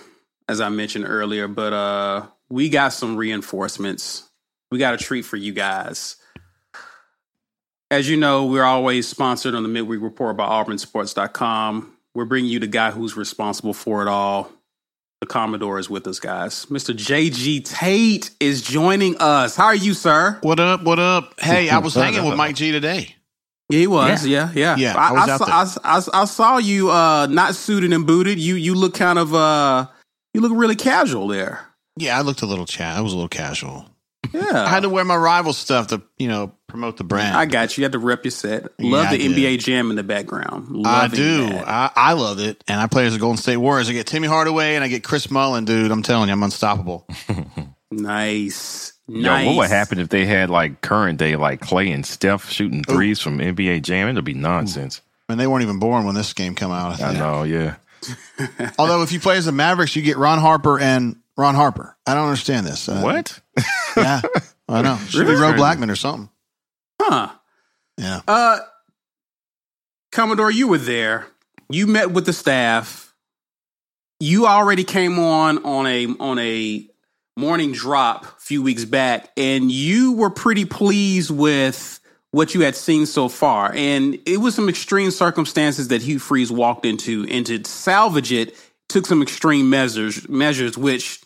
as 0.49 0.61
I 0.61 0.69
mentioned 0.69 1.07
earlier, 1.09 1.49
but 1.49 1.73
uh, 1.73 2.27
we 2.49 2.69
got 2.69 2.93
some 2.93 3.17
reinforcements. 3.17 4.29
We 4.71 4.79
got 4.79 4.95
a 4.95 4.99
treat 4.99 5.23
for 5.23 5.37
you 5.37 5.53
guys. 5.53 6.17
As 7.91 8.09
you 8.09 8.19
know, 8.19 8.45
we're 8.45 8.65
always 8.65 9.09
sponsored 9.09 9.55
on 9.55 9.63
the 9.63 9.69
Midweek 9.69 10.03
Report 10.03 10.37
by 10.37 10.47
AuburnSports.com. 10.47 11.97
We're 12.15 12.27
bringing 12.27 12.51
you 12.51 12.59
the 12.59 12.67
guy 12.67 12.91
who's 12.91 13.17
responsible 13.17 13.73
for 13.73 14.03
it 14.03 14.09
all. 14.09 14.53
The 15.23 15.27
Commodore 15.27 15.79
is 15.79 15.89
with 15.89 16.07
us, 16.07 16.21
guys. 16.21 16.67
Mr. 16.67 16.95
JG 16.95 17.65
Tate 17.65 18.31
is 18.41 18.61
joining 18.61 19.17
us. 19.19 19.57
How 19.57 19.65
are 19.67 19.75
you, 19.75 19.95
sir? 19.95 20.39
What 20.43 20.61
up? 20.61 20.83
What 20.83 20.99
up? 20.99 21.41
Hey, 21.41 21.71
I 21.71 21.79
was 21.79 21.95
hanging 21.97 22.27
with 22.27 22.37
Mike 22.37 22.57
G 22.57 22.73
today. 22.73 23.17
Yeah, 23.71 23.79
he 23.79 23.87
was. 23.87 24.27
Yeah, 24.27 24.51
yeah. 24.53 24.77
Yeah, 24.77 24.93
yeah 24.93 24.97
I, 24.97 25.15
I, 25.15 25.23
I, 25.23 25.37
saw, 25.39 25.79
I, 25.83 26.23
I, 26.23 26.25
saw 26.27 26.59
you 26.59 26.91
uh, 26.91 27.27
not 27.27 27.55
suited 27.55 27.93
and 27.95 28.07
booted. 28.07 28.39
You 28.39 28.55
you 28.55 28.75
look 28.75 28.95
kind 28.95 29.19
of 29.19 29.35
uh, 29.35 29.87
you 30.35 30.43
look 30.43 30.53
really 30.55 30.77
casual 30.77 31.27
there. 31.27 31.67
Yeah, 31.97 32.19
I 32.19 32.21
looked 32.21 32.43
a 32.43 32.47
little 32.47 32.67
chat. 32.67 32.97
I 32.97 33.01
was 33.01 33.13
a 33.13 33.17
little 33.17 33.29
casual. 33.29 33.87
Yeah. 34.33 34.65
I 34.65 34.69
had 34.69 34.83
to 34.83 34.89
wear 34.89 35.05
my 35.05 35.17
rival 35.17 35.53
stuff 35.53 35.89
to, 35.89 36.03
you 36.19 36.29
know, 36.29 36.53
promote 36.69 36.99
the 36.99 37.05
brand. 37.05 37.37
I 37.37 37.47
got 37.47 37.77
you. 37.77 37.83
You 37.83 37.85
had 37.87 37.93
to 37.93 37.99
rep 37.99 38.25
your 38.25 38.31
set. 38.31 38.79
Love 38.79 39.11
yeah, 39.11 39.17
the 39.17 39.29
NBA 39.29 39.59
Jam 39.59 39.91
in 39.91 39.97
the 39.97 40.03
background. 40.03 40.69
Loving 40.69 40.87
I 40.87 41.09
do. 41.09 41.49
I, 41.53 41.91
I, 41.97 42.13
love 42.13 42.39
it. 42.39 42.63
And 42.69 42.81
I 42.81 42.87
play 42.87 43.07
as 43.07 43.17
a 43.17 43.19
Golden 43.19 43.39
State 43.39 43.57
Warriors. 43.57 43.89
I 43.89 43.93
get 43.93 44.07
Timmy 44.07 44.29
Hardaway 44.29 44.77
and 44.77 44.85
I 44.85 44.89
get 44.89 45.03
Chris 45.03 45.31
Mullin, 45.31 45.65
dude. 45.65 45.91
I'm 45.91 46.03
telling 46.03 46.29
you, 46.29 46.35
I'm 46.35 46.43
unstoppable. 46.43 47.07
nice. 47.91 48.93
Nice. 49.11 49.45
Yo, 49.47 49.47
what 49.47 49.57
would 49.57 49.71
happen 49.71 49.99
if 49.99 50.11
they 50.11 50.27
had 50.27 50.51
like 50.51 50.83
current 50.83 51.19
day, 51.19 51.35
like 51.37 51.63
Clay 51.63 51.91
and 51.91 52.05
Steph 52.05 52.51
shooting 52.51 52.85
threes 52.85 53.19
Ooh. 53.21 53.25
from 53.31 53.39
NBA 53.39 53.81
Jam? 53.81 54.07
It'd 54.07 54.23
be 54.23 54.35
nonsense. 54.35 55.01
And 55.31 55.41
they 55.41 55.47
weren't 55.47 55.63
even 55.63 55.79
born 55.79 56.05
when 56.05 56.15
this 56.15 56.35
game 56.35 56.55
came 56.55 56.71
out. 56.71 57.01
I, 57.01 57.09
I 57.09 57.13
know, 57.15 57.43
yeah. 57.45 57.77
Although 58.79 59.03
if 59.03 59.13
you 59.13 59.19
play 59.19 59.39
as 59.39 59.47
the 59.47 59.53
Mavericks, 59.53 59.97
you 59.97 60.03
get 60.03 60.19
Ron 60.19 60.39
Harper 60.39 60.79
and 60.79 61.17
Ron 61.39 61.55
Harper. 61.55 61.97
I 62.07 62.15
don't 62.15 62.27
understand 62.27 62.67
this. 62.67 62.87
Uh, 62.87 63.01
what? 63.01 63.41
yeah, 63.97 64.21
I 64.69 64.83
know. 64.83 64.99
Should 65.09 65.21
really? 65.21 65.37
be 65.37 65.41
Roe 65.41 65.55
Blackman 65.55 65.91
or 65.91 65.97
something. 65.97 66.29
Huh. 67.09 67.31
Yeah. 67.97 68.21
Uh, 68.29 68.59
Commodore, 70.13 70.51
you 70.51 70.69
were 70.69 70.79
there. 70.79 71.27
You 71.71 71.87
met 71.87 72.11
with 72.11 72.27
the 72.27 72.33
staff. 72.33 73.15
You 74.21 74.47
already 74.47 74.85
came 74.85 75.19
on 75.19 75.65
on 75.65 75.87
a 75.87 76.07
on 76.19 76.39
a 76.39 76.87
morning 77.37 77.73
drop 77.73 78.25
a 78.25 78.41
few 78.41 78.63
weeks 78.63 78.85
back, 78.85 79.31
and 79.37 79.71
you 79.71 80.13
were 80.13 80.31
pretty 80.31 80.65
pleased 80.65 81.31
with 81.31 82.01
what 82.31 82.55
you 82.55 82.61
had 82.61 82.77
seen 82.77 83.07
so 83.07 83.29
far. 83.29 83.73
And 83.75 84.19
it 84.27 84.39
was 84.39 84.55
some 84.55 84.69
extreme 84.69 85.11
circumstances 85.11 85.89
that 85.89 86.03
Hugh 86.03 86.19
Freeze 86.19 86.53
walked 86.53 86.85
into, 86.85 87.27
and 87.31 87.47
to 87.47 87.65
salvage 87.65 88.33
it, 88.33 88.55
took 88.89 89.07
some 89.07 89.23
extreme 89.23 89.71
measures 89.71 90.29
measures 90.29 90.77
which 90.77 91.21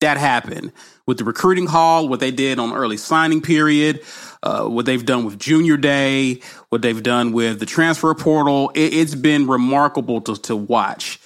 that 0.00 0.16
happened 0.16 0.72
with 1.06 1.18
the 1.18 1.24
recruiting 1.24 1.66
haul, 1.66 2.08
what 2.08 2.20
they 2.20 2.30
did 2.30 2.58
on 2.58 2.72
early 2.72 2.96
signing 2.96 3.40
period, 3.40 4.02
uh, 4.42 4.64
what 4.66 4.86
they've 4.86 5.04
done 5.04 5.24
with 5.24 5.38
junior 5.38 5.76
day, 5.76 6.40
what 6.68 6.82
they've 6.82 7.02
done 7.02 7.32
with 7.32 7.60
the 7.60 7.66
transfer 7.66 8.14
portal. 8.14 8.70
It, 8.74 8.92
has 8.92 9.14
been 9.14 9.46
remarkable 9.46 10.20
to, 10.22 10.36
to 10.42 10.56
watch. 10.56 11.20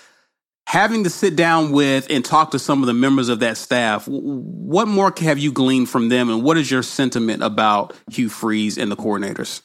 Having 0.67 1.05
to 1.05 1.11
sit 1.11 1.35
down 1.35 1.73
with 1.73 2.09
and 2.11 2.23
talk 2.23 2.51
to 2.51 2.59
some 2.59 2.83
of 2.83 2.87
the 2.87 2.95
members 2.95 3.31
of 3.31 3.41
that 3.41 3.57
staff, 3.57 4.07
what 4.07 4.87
more 4.87 5.13
have 5.19 5.39
you 5.39 5.51
gleaned 5.51 5.89
from 5.89 6.11
them, 6.11 6.29
and 6.29 6.43
what 6.43 6.59
is 6.59 6.71
your 6.71 6.83
sentiment 6.83 7.43
about 7.43 7.95
Hugh 8.11 8.29
Freeze 8.29 8.77
and 8.77 8.93
the 8.93 8.97
coordinators? 8.97 9.63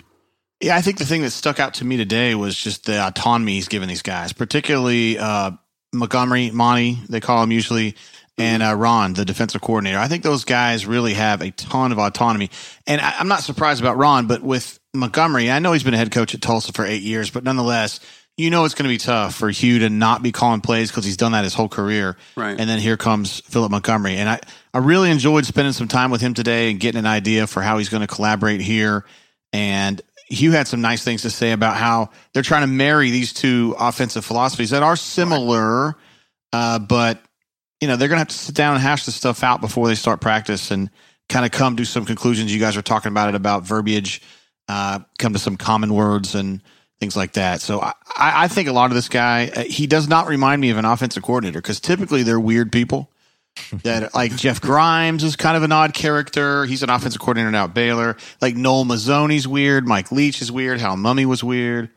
Yeah, 0.61 0.77
I 0.77 0.81
think 0.81 0.99
the 0.99 1.05
thing 1.05 1.21
that 1.23 1.31
stuck 1.31 1.59
out 1.59 1.73
to 1.75 1.85
me 1.85 1.97
today 1.97 2.35
was 2.35 2.55
just 2.55 2.85
the 2.85 3.05
autonomy 3.05 3.55
he's 3.55 3.67
given 3.67 3.89
these 3.89 4.01
guys, 4.01 4.31
particularly 4.31 5.17
uh, 5.17 5.51
Montgomery, 5.93 6.51
Monty, 6.51 6.99
they 7.09 7.19
call 7.19 7.43
him 7.43 7.51
usually 7.51 7.95
and 8.37 8.63
uh, 8.63 8.73
Ron, 8.73 9.13
the 9.13 9.25
defensive 9.25 9.61
coordinator. 9.61 9.99
I 9.99 10.07
think 10.07 10.23
those 10.23 10.43
guys 10.43 10.85
really 10.85 11.13
have 11.13 11.41
a 11.41 11.51
ton 11.51 11.91
of 11.91 11.99
autonomy. 11.99 12.49
And 12.87 12.99
I, 12.99 13.19
am 13.19 13.27
not 13.27 13.43
surprised 13.43 13.81
about 13.81 13.97
Ron, 13.97 14.27
but 14.27 14.41
with 14.41 14.79
Montgomery, 14.93 15.51
I 15.51 15.59
know 15.59 15.73
he's 15.73 15.83
been 15.83 15.93
a 15.93 15.97
head 15.97 16.11
coach 16.11 16.33
at 16.33 16.41
Tulsa 16.41 16.73
for 16.73 16.85
eight 16.85 17.03
years, 17.03 17.29
but 17.29 17.43
nonetheless, 17.43 17.99
you 18.35 18.49
know 18.49 18.65
it's 18.65 18.73
going 18.73 18.85
to 18.85 18.93
be 18.93 18.97
tough 18.97 19.35
for 19.35 19.49
Hugh 19.51 19.79
to 19.79 19.89
not 19.89 20.23
be 20.23 20.31
calling 20.31 20.61
plays 20.61 20.89
because 20.89 21.05
he's 21.05 21.17
done 21.17 21.33
that 21.33 21.43
his 21.43 21.53
whole 21.53 21.69
career. 21.69 22.17
Right. 22.35 22.59
And 22.59 22.67
then 22.67 22.79
here 22.79 22.97
comes 22.97 23.41
Philip 23.41 23.69
Montgomery. 23.69 24.15
And 24.17 24.27
I, 24.27 24.39
I 24.73 24.79
really 24.79 25.11
enjoyed 25.11 25.45
spending 25.45 25.73
some 25.73 25.87
time 25.87 26.09
with 26.09 26.21
him 26.21 26.33
today 26.33 26.71
and 26.71 26.79
getting 26.79 26.99
an 26.99 27.05
idea 27.05 27.45
for 27.45 27.61
how 27.61 27.77
he's 27.77 27.89
going 27.89 28.01
to 28.01 28.07
collaborate 28.07 28.61
here. 28.61 29.05
And 29.51 30.01
Hugh 30.29 30.51
had 30.51 30.67
some 30.67 30.81
nice 30.81 31.03
things 31.03 31.21
to 31.21 31.29
say 31.29 31.51
about 31.51 31.77
how 31.77 32.09
they're 32.33 32.41
trying 32.41 32.61
to 32.61 32.67
marry 32.67 33.11
these 33.11 33.33
two 33.33 33.75
offensive 33.77 34.25
philosophies 34.25 34.71
that 34.71 34.81
are 34.81 34.95
similar, 34.95 35.95
uh, 36.51 36.79
but 36.79 37.21
you 37.83 37.87
know, 37.87 37.97
they're 37.97 38.07
going 38.07 38.15
to 38.15 38.21
have 38.21 38.29
to 38.29 38.33
sit 38.33 38.55
down 38.55 38.75
and 38.75 38.81
hash 38.81 39.05
this 39.05 39.13
stuff 39.13 39.43
out 39.43 39.59
before 39.59 39.89
they 39.89 39.95
start 39.95 40.21
practice 40.21 40.71
and 40.71 40.89
kind 41.27 41.45
of 41.45 41.51
come 41.51 41.75
to 41.75 41.83
some 41.83 42.05
conclusions. 42.05 42.53
You 42.53 42.61
guys 42.61 42.77
are 42.77 42.81
talking 42.81 43.11
about 43.11 43.27
it 43.27 43.35
about 43.35 43.63
verbiage, 43.63 44.21
uh, 44.69 44.99
come 45.19 45.33
to 45.33 45.39
some 45.39 45.57
common 45.57 45.93
words 45.93 46.33
and 46.33 46.61
things 47.01 47.17
like 47.17 47.33
that. 47.33 47.59
So 47.59 47.81
I, 47.81 47.93
I 48.15 48.47
think 48.47 48.69
a 48.69 48.71
lot 48.71 48.89
of 48.89 48.95
this 48.95 49.09
guy, 49.09 49.51
uh, 49.53 49.63
he 49.65 49.85
does 49.85 50.07
not 50.07 50.27
remind 50.27 50.61
me 50.61 50.69
of 50.69 50.77
an 50.77 50.85
offensive 50.85 51.23
coordinator 51.23 51.59
because 51.59 51.81
typically 51.81 52.23
they're 52.23 52.39
weird 52.39 52.71
people. 52.71 53.09
that 53.83 54.15
like 54.15 54.33
Jeff 54.35 54.61
Grimes 54.61 55.25
is 55.25 55.35
kind 55.35 55.57
of 55.57 55.63
an 55.63 55.73
odd 55.73 55.93
character. 55.93 56.63
He's 56.65 56.83
an 56.83 56.89
offensive 56.89 57.19
coordinator 57.19 57.51
now 57.51 57.65
at 57.65 57.73
Baylor. 57.73 58.15
Like 58.41 58.55
Noel 58.55 58.85
Mazzone's 58.85 59.45
weird. 59.45 59.85
Mike 59.85 60.09
Leach 60.09 60.41
is 60.41 60.51
weird. 60.53 60.79
Hal 60.79 60.95
Mumme 60.95 61.25
was 61.25 61.43
weird. 61.43 61.89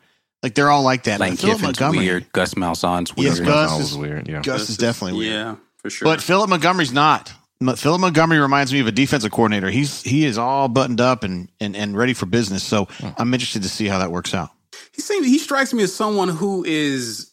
Like 0.42 0.54
they're 0.54 0.70
all 0.70 0.82
like 0.82 1.04
that. 1.04 1.18
Lane 1.18 1.32
But 1.32 1.38
Philip 1.40 1.56
Kiffin's 1.58 1.80
Montgomery, 1.80 2.04
weird. 2.06 2.32
Gus 2.32 2.54
Malzahn's 2.54 3.16
weird. 3.16 3.38
Yes, 3.38 3.40
Gus 3.40 3.70
That 3.70 3.80
is 3.80 3.90
was 3.92 3.98
weird. 3.98 4.28
Yeah. 4.28 4.42
Gus 4.42 4.68
is 4.68 4.76
definitely 4.76 5.18
weird. 5.18 5.32
Yeah, 5.32 5.56
for 5.78 5.90
sure. 5.90 6.06
But 6.06 6.22
Philip 6.22 6.50
Montgomery's 6.50 6.92
not. 6.92 7.32
Philip 7.76 8.00
Montgomery 8.00 8.38
reminds 8.38 8.72
me 8.72 8.80
of 8.80 8.86
a 8.86 8.92
defensive 8.92 9.30
coordinator. 9.30 9.70
He's 9.70 10.02
he 10.02 10.26
is 10.26 10.36
all 10.36 10.68
buttoned 10.68 11.00
up 11.00 11.24
and 11.24 11.50
and, 11.58 11.74
and 11.74 11.96
ready 11.96 12.12
for 12.12 12.26
business. 12.26 12.62
So 12.62 12.84
hmm. 12.84 13.08
I'm 13.16 13.32
interested 13.32 13.62
to 13.62 13.68
see 13.68 13.86
how 13.86 13.98
that 13.98 14.10
works 14.10 14.34
out. 14.34 14.50
he 14.92 15.00
seems 15.00 15.26
he 15.26 15.38
strikes 15.38 15.72
me 15.72 15.82
as 15.82 15.94
someone 15.94 16.28
who 16.28 16.64
is 16.64 17.30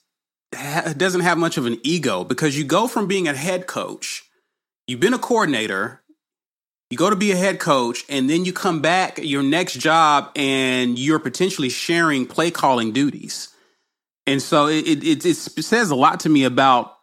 ha, 0.56 0.94
doesn't 0.96 1.22
have 1.22 1.38
much 1.38 1.58
of 1.58 1.66
an 1.66 1.78
ego 1.84 2.24
because 2.24 2.58
you 2.58 2.64
go 2.64 2.88
from 2.88 3.08
being 3.08 3.28
a 3.28 3.34
head 3.34 3.68
coach, 3.68 4.24
you've 4.88 5.02
been 5.02 5.14
a 5.14 5.20
coordinator, 5.20 6.02
you 6.90 6.98
go 6.98 7.10
to 7.10 7.18
be 7.18 7.32
a 7.32 7.36
head 7.36 7.60
coach, 7.60 8.06
and 8.08 8.30
then 8.30 8.46
you 8.46 8.54
come 8.54 8.82
back 8.82 9.20
your 9.22 9.44
next 9.44 9.74
job 9.74 10.32
and 10.38 10.98
you're 10.98 11.20
potentially 11.20 11.70
sharing 11.70 12.26
play 12.26 12.50
calling 12.50 12.94
duties. 12.94 13.50
And 14.26 14.42
so 14.42 14.68
it 14.68 14.88
it, 14.88 15.04
it, 15.04 15.26
it 15.26 15.36
says 15.36 15.90
a 15.90 15.96
lot 15.96 16.22
to 16.22 16.30
me 16.30 16.46
about 16.46 16.98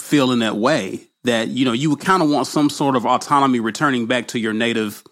feeling 0.00 0.40
that 0.40 0.56
way 0.56 1.00
that 1.24 1.48
you 1.48 1.64
know 1.64 1.72
you 1.72 1.90
would 1.90 2.00
kind 2.00 2.22
of 2.22 2.30
want 2.30 2.46
some 2.46 2.70
sort 2.70 2.96
of 2.96 3.04
autonomy 3.04 3.60
returning 3.60 4.06
back 4.06 4.28
to 4.28 4.38
your 4.38 4.52
native 4.52 5.02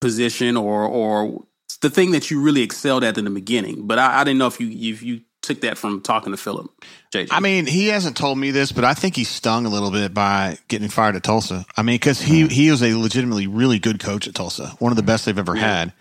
position 0.00 0.56
or 0.56 0.84
or 0.84 1.44
the 1.80 1.90
thing 1.90 2.12
that 2.12 2.30
you 2.30 2.40
really 2.40 2.62
excelled 2.62 3.04
at 3.04 3.18
in 3.18 3.24
the 3.24 3.30
beginning. 3.30 3.86
But 3.86 3.98
I, 3.98 4.20
I 4.20 4.24
didn't 4.24 4.38
know 4.38 4.46
if 4.46 4.60
you 4.60 4.68
if 4.68 5.02
you 5.02 5.20
took 5.42 5.60
that 5.62 5.78
from 5.78 6.02
talking 6.02 6.32
to 6.32 6.36
Philip. 6.36 6.70
JJ. 7.12 7.28
I 7.30 7.40
mean, 7.40 7.66
he 7.66 7.88
hasn't 7.88 8.16
told 8.16 8.38
me 8.38 8.50
this, 8.50 8.72
but 8.72 8.84
I 8.84 8.94
think 8.94 9.16
he's 9.16 9.28
stung 9.28 9.66
a 9.66 9.68
little 9.68 9.90
bit 9.90 10.12
by 10.12 10.58
getting 10.68 10.88
fired 10.88 11.16
at 11.16 11.22
Tulsa. 11.22 11.64
I 11.76 11.82
mean, 11.82 11.94
because 11.94 12.20
he 12.20 12.46
he 12.48 12.70
was 12.70 12.82
a 12.82 12.94
legitimately 12.94 13.46
really 13.46 13.78
good 13.78 14.00
coach 14.00 14.26
at 14.28 14.34
Tulsa, 14.34 14.68
one 14.78 14.92
of 14.92 14.96
the 14.96 15.02
best 15.02 15.24
they've 15.24 15.38
ever 15.38 15.54
had. 15.54 15.92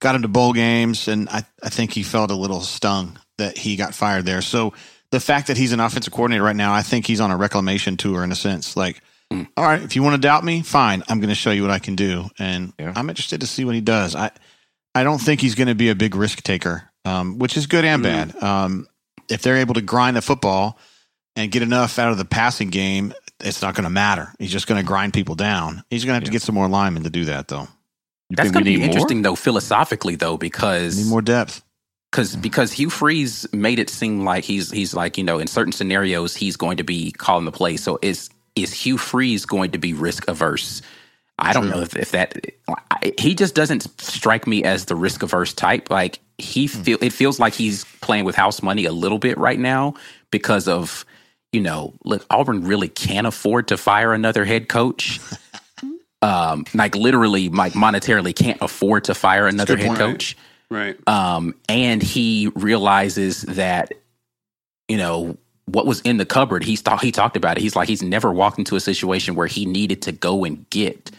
Got 0.00 0.14
him 0.14 0.22
to 0.22 0.28
bowl 0.28 0.52
games, 0.52 1.08
and 1.08 1.28
I 1.28 1.44
I 1.62 1.68
think 1.68 1.92
he 1.92 2.02
felt 2.02 2.30
a 2.30 2.36
little 2.36 2.60
stung 2.60 3.18
that 3.38 3.56
he 3.56 3.76
got 3.76 3.94
fired 3.94 4.26
there. 4.26 4.42
So 4.42 4.74
the 5.16 5.20
fact 5.20 5.46
that 5.46 5.56
he's 5.56 5.72
an 5.72 5.80
offensive 5.80 6.12
coordinator 6.12 6.42
right 6.44 6.54
now, 6.54 6.74
I 6.74 6.82
think 6.82 7.06
he's 7.06 7.22
on 7.22 7.30
a 7.30 7.36
reclamation 7.38 7.96
tour 7.96 8.22
in 8.22 8.30
a 8.32 8.34
sense. 8.34 8.76
Like, 8.76 9.00
all 9.30 9.46
right, 9.64 9.80
if 9.80 9.96
you 9.96 10.02
want 10.02 10.14
to 10.14 10.20
doubt 10.20 10.44
me, 10.44 10.60
fine. 10.60 11.02
I'm 11.08 11.20
going 11.20 11.30
to 11.30 11.34
show 11.34 11.50
you 11.52 11.62
what 11.62 11.70
I 11.70 11.78
can 11.78 11.96
do, 11.96 12.28
and 12.38 12.74
Yeah. 12.78 12.92
I'm 12.94 13.08
interested 13.08 13.40
to 13.40 13.46
see 13.46 13.64
what 13.64 13.74
he 13.74 13.80
does. 13.80 14.14
I 14.14 14.30
I 14.94 15.04
don't 15.04 15.18
think 15.18 15.40
he's 15.40 15.54
going 15.54 15.68
to 15.68 15.74
be 15.74 15.88
a 15.88 15.94
big 15.94 16.14
risk 16.14 16.42
taker, 16.42 16.90
um, 17.06 17.38
which 17.38 17.56
is 17.56 17.66
good 17.66 17.84
and 17.86 18.02
bad. 18.02 18.42
Um, 18.42 18.86
if 19.30 19.40
they're 19.40 19.56
able 19.56 19.74
to 19.74 19.80
grind 19.82 20.16
the 20.18 20.22
football 20.22 20.78
and 21.34 21.50
get 21.50 21.62
enough 21.62 21.98
out 21.98 22.12
of 22.12 22.18
the 22.18 22.24
passing 22.26 22.68
game, 22.68 23.14
it's 23.40 23.62
not 23.62 23.74
going 23.74 23.84
to 23.84 23.90
matter. 23.90 24.32
He's 24.38 24.52
just 24.52 24.66
going 24.66 24.80
to 24.80 24.86
grind 24.86 25.14
people 25.14 25.34
down. 25.34 25.82
He's 25.88 26.04
going 26.04 26.12
to 26.12 26.16
have 26.20 26.24
to 26.24 26.30
get 26.30 26.42
some 26.42 26.54
more 26.54 26.68
linemen 26.68 27.04
to 27.04 27.10
do 27.10 27.24
that, 27.26 27.48
though. 27.48 27.68
You 28.28 28.36
That's 28.36 28.50
think 28.50 28.54
going 28.54 28.64
we 28.64 28.70
to 28.72 28.76
be 28.76 28.80
need 28.80 28.86
more? 28.86 28.86
interesting 28.96 29.22
though 29.22 29.34
philosophically 29.36 30.16
though 30.16 30.36
because 30.36 30.98
Need 30.98 31.10
more 31.10 31.22
depth. 31.22 31.62
Because 32.16 32.34
because 32.34 32.72
Hugh 32.72 32.88
Freeze 32.88 33.46
made 33.52 33.78
it 33.78 33.90
seem 33.90 34.24
like 34.24 34.42
he's 34.42 34.70
he's 34.70 34.94
like 34.94 35.18
you 35.18 35.24
know 35.24 35.38
in 35.38 35.46
certain 35.46 35.70
scenarios 35.70 36.34
he's 36.34 36.56
going 36.56 36.78
to 36.78 36.82
be 36.82 37.12
calling 37.12 37.44
the 37.44 37.52
play. 37.52 37.76
So 37.76 37.98
is 38.00 38.30
is 38.54 38.72
Hugh 38.72 38.96
Freeze 38.96 39.44
going 39.44 39.72
to 39.72 39.78
be 39.78 39.92
risk 39.92 40.26
averse? 40.26 40.80
I 41.38 41.52
don't 41.52 41.68
know 41.68 41.80
if, 41.80 41.94
if 41.94 42.12
that 42.12 42.34
I, 42.90 43.12
he 43.18 43.34
just 43.34 43.54
doesn't 43.54 43.82
strike 44.00 44.46
me 44.46 44.64
as 44.64 44.86
the 44.86 44.96
risk 44.96 45.22
averse 45.22 45.52
type. 45.52 45.90
Like 45.90 46.20
he 46.38 46.66
feel 46.66 46.96
it 47.02 47.12
feels 47.12 47.38
like 47.38 47.52
he's 47.52 47.84
playing 48.00 48.24
with 48.24 48.34
house 48.34 48.62
money 48.62 48.86
a 48.86 48.92
little 48.92 49.18
bit 49.18 49.36
right 49.36 49.58
now 49.58 49.92
because 50.30 50.68
of 50.68 51.04
you 51.52 51.60
know 51.60 51.92
look 52.02 52.24
Auburn 52.30 52.64
really 52.64 52.88
can't 52.88 53.26
afford 53.26 53.68
to 53.68 53.76
fire 53.76 54.14
another 54.14 54.46
head 54.46 54.70
coach. 54.70 55.20
um, 56.22 56.64
like 56.72 56.94
literally, 56.94 57.50
like 57.50 57.74
monetarily 57.74 58.34
can't 58.34 58.62
afford 58.62 59.04
to 59.04 59.14
fire 59.14 59.46
another 59.46 59.76
head 59.76 59.88
point. 59.88 59.98
coach 59.98 60.34
right. 60.34 60.45
Um, 61.06 61.54
and 61.68 62.02
he 62.02 62.50
realizes 62.54 63.42
that 63.42 63.92
you 64.88 64.96
know 64.96 65.36
what 65.66 65.86
was 65.86 66.00
in 66.02 66.16
the 66.16 66.26
cupboard. 66.26 66.62
He's 66.64 66.80
thought 66.80 67.02
he 67.02 67.12
talked 67.12 67.36
about 67.36 67.58
it. 67.58 67.60
He's 67.60 67.76
like 67.76 67.88
he's 67.88 68.02
never 68.02 68.32
walked 68.32 68.58
into 68.58 68.76
a 68.76 68.80
situation 68.80 69.34
where 69.34 69.46
he 69.48 69.66
needed 69.66 70.02
to 70.02 70.12
go 70.12 70.44
and 70.44 70.68
get 70.70 71.10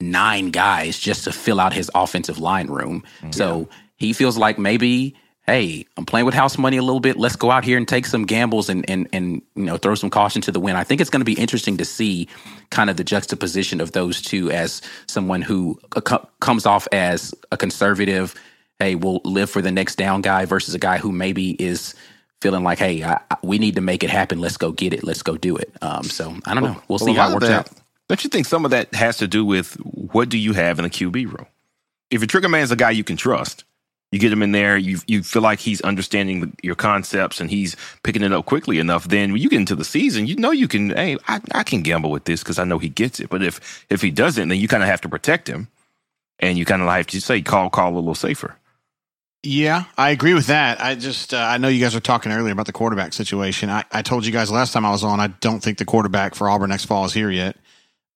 nine 0.00 0.50
guys 0.50 0.98
just 0.98 1.24
to 1.24 1.32
fill 1.32 1.58
out 1.60 1.72
his 1.72 1.90
offensive 1.94 2.38
line 2.38 2.68
room. 2.68 3.02
So 3.30 3.68
he 3.96 4.12
feels 4.12 4.36
like 4.36 4.58
maybe. 4.58 5.14
Hey, 5.42 5.86
I'm 5.96 6.04
playing 6.04 6.26
with 6.26 6.34
house 6.34 6.58
money 6.58 6.76
a 6.76 6.82
little 6.82 6.98
bit. 6.98 7.16
Let's 7.16 7.36
go 7.36 7.52
out 7.52 7.64
here 7.64 7.78
and 7.78 7.86
take 7.86 8.04
some 8.04 8.24
gambles 8.24 8.68
and 8.68 8.88
and 8.90 9.06
and 9.12 9.42
you 9.54 9.62
know 9.62 9.76
throw 9.76 9.94
some 9.94 10.10
caution 10.10 10.42
to 10.42 10.50
the 10.50 10.58
wind. 10.58 10.76
I 10.76 10.82
think 10.82 11.00
it's 11.00 11.08
going 11.08 11.20
to 11.20 11.24
be 11.24 11.34
interesting 11.34 11.76
to 11.76 11.84
see 11.84 12.26
kind 12.70 12.90
of 12.90 12.96
the 12.96 13.04
juxtaposition 13.04 13.80
of 13.80 13.92
those 13.92 14.20
two 14.20 14.50
as 14.50 14.82
someone 15.06 15.42
who 15.42 15.78
uh, 15.94 16.00
co- 16.00 16.28
comes 16.40 16.66
off 16.66 16.88
as 16.90 17.32
a 17.52 17.56
conservative, 17.56 18.34
hey, 18.78 18.94
we'll 18.94 19.20
live 19.24 19.50
for 19.50 19.62
the 19.62 19.70
next 19.72 19.96
down 19.96 20.20
guy 20.22 20.44
versus 20.44 20.74
a 20.74 20.78
guy 20.78 20.98
who 20.98 21.12
maybe 21.12 21.50
is 21.62 21.94
feeling 22.40 22.62
like, 22.64 22.78
hey, 22.78 23.02
I, 23.02 23.20
I- 23.30 23.36
we 23.42 23.58
need 23.58 23.76
to 23.76 23.80
make 23.80 24.02
it 24.04 24.10
happen. 24.10 24.40
Let's 24.40 24.56
go 24.56 24.72
get 24.72 24.92
it. 24.92 25.04
Let's 25.04 25.22
go 25.22 25.36
do 25.36 25.56
it. 25.56 25.72
Um, 25.82 26.02
so 26.04 26.36
I 26.44 26.54
don't 26.54 26.62
know. 26.64 26.82
We'll 26.88 26.98
see 26.98 27.06
Well, 27.12 27.16
a 27.16 27.20
how 27.22 27.30
it 27.30 27.34
works 27.34 27.46
that- 27.48 27.58
out. 27.70 27.70
Don't 28.08 28.22
you 28.22 28.30
think 28.30 28.46
some 28.46 28.64
of 28.64 28.70
that 28.70 28.94
has 28.94 29.16
to 29.18 29.26
do 29.26 29.44
with 29.44 29.74
what 29.84 30.28
do 30.28 30.38
you 30.38 30.52
have 30.52 30.78
in 30.78 30.84
a 30.84 30.88
QB 30.88 31.26
room? 31.26 31.46
If 32.10 32.20
your 32.20 32.28
trigger 32.28 32.48
man 32.48 32.62
is 32.62 32.70
a 32.70 32.76
guy 32.76 32.90
you 32.92 33.02
can 33.02 33.16
trust, 33.16 33.64
you 34.12 34.20
get 34.20 34.30
him 34.32 34.42
in 34.44 34.52
there, 34.52 34.76
you 34.76 34.98
you 35.08 35.24
feel 35.24 35.42
like 35.42 35.58
he's 35.58 35.80
understanding 35.80 36.40
the, 36.40 36.52
your 36.62 36.76
concepts 36.76 37.40
and 37.40 37.50
he's 37.50 37.74
picking 38.04 38.22
it 38.22 38.32
up 38.32 38.46
quickly 38.46 38.78
enough. 38.78 39.08
Then 39.08 39.32
when 39.32 39.42
you 39.42 39.48
get 39.48 39.58
into 39.58 39.74
the 39.74 39.84
season, 39.84 40.28
you 40.28 40.36
know 40.36 40.52
you 40.52 40.68
can. 40.68 40.90
Hey, 40.90 41.16
I, 41.26 41.40
I 41.52 41.64
can 41.64 41.82
gamble 41.82 42.10
with 42.12 42.26
this 42.26 42.44
because 42.44 42.60
I 42.60 42.64
know 42.64 42.78
he 42.78 42.88
gets 42.88 43.18
it. 43.18 43.28
But 43.28 43.42
if 43.42 43.84
if 43.90 44.02
he 44.02 44.12
doesn't, 44.12 44.48
then 44.50 44.58
you 44.58 44.68
kind 44.68 44.84
of 44.84 44.88
have 44.88 45.00
to 45.00 45.08
protect 45.08 45.48
him, 45.48 45.66
and 46.38 46.56
you 46.56 46.64
kind 46.64 46.80
of 46.82 46.88
have 46.88 47.08
to 47.08 47.20
say 47.20 47.42
call 47.42 47.68
call 47.70 47.92
a 47.92 47.96
little 47.96 48.14
safer. 48.14 48.54
Yeah, 49.46 49.84
I 49.96 50.10
agree 50.10 50.34
with 50.34 50.48
that. 50.48 50.82
I 50.82 50.96
just 50.96 51.32
uh, 51.32 51.38
I 51.38 51.58
know 51.58 51.68
you 51.68 51.80
guys 51.80 51.94
were 51.94 52.00
talking 52.00 52.32
earlier 52.32 52.52
about 52.52 52.66
the 52.66 52.72
quarterback 52.72 53.12
situation. 53.12 53.70
I, 53.70 53.84
I 53.92 54.02
told 54.02 54.26
you 54.26 54.32
guys 54.32 54.50
last 54.50 54.72
time 54.72 54.84
I 54.84 54.90
was 54.90 55.04
on. 55.04 55.20
I 55.20 55.28
don't 55.28 55.60
think 55.60 55.78
the 55.78 55.84
quarterback 55.84 56.34
for 56.34 56.50
Auburn 56.50 56.70
next 56.70 56.86
fall 56.86 57.04
is 57.04 57.12
here 57.12 57.30
yet. 57.30 57.56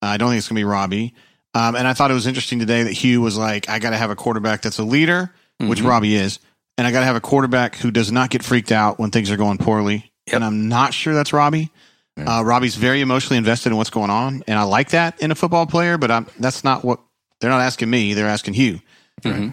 Uh, 0.02 0.06
I 0.06 0.16
don't 0.16 0.30
think 0.30 0.38
it's 0.38 0.48
going 0.48 0.56
to 0.56 0.60
be 0.60 0.64
Robbie. 0.64 1.14
Um, 1.54 1.76
and 1.76 1.86
I 1.86 1.94
thought 1.94 2.10
it 2.10 2.14
was 2.14 2.26
interesting 2.26 2.58
today 2.58 2.82
that 2.82 2.92
Hugh 2.92 3.20
was 3.20 3.38
like, 3.38 3.68
I 3.68 3.78
got 3.78 3.90
to 3.90 3.96
have 3.96 4.10
a 4.10 4.16
quarterback 4.16 4.62
that's 4.62 4.78
a 4.78 4.84
leader, 4.84 5.32
which 5.68 5.80
Robbie 5.82 6.14
is, 6.16 6.40
and 6.78 6.86
I 6.86 6.90
got 6.90 7.00
to 7.00 7.06
have 7.06 7.16
a 7.16 7.20
quarterback 7.20 7.76
who 7.76 7.90
does 7.92 8.10
not 8.10 8.30
get 8.30 8.42
freaked 8.42 8.72
out 8.72 8.98
when 8.98 9.10
things 9.10 9.30
are 9.30 9.36
going 9.36 9.58
poorly. 9.58 10.10
And 10.32 10.44
I'm 10.44 10.68
not 10.68 10.94
sure 10.94 11.14
that's 11.14 11.32
Robbie. 11.32 11.70
Uh, 12.26 12.42
Robbie's 12.44 12.74
very 12.76 13.00
emotionally 13.02 13.38
invested 13.38 13.70
in 13.70 13.76
what's 13.76 13.90
going 13.90 14.10
on, 14.10 14.42
and 14.46 14.58
I 14.58 14.64
like 14.64 14.90
that 14.90 15.20
in 15.22 15.30
a 15.30 15.34
football 15.34 15.66
player. 15.66 15.96
But 15.96 16.10
I'm, 16.10 16.26
that's 16.38 16.64
not 16.64 16.84
what 16.84 17.00
they're 17.40 17.50
not 17.50 17.60
asking 17.60 17.88
me; 17.88 18.14
they're 18.14 18.26
asking 18.26 18.54
Hugh. 18.54 18.80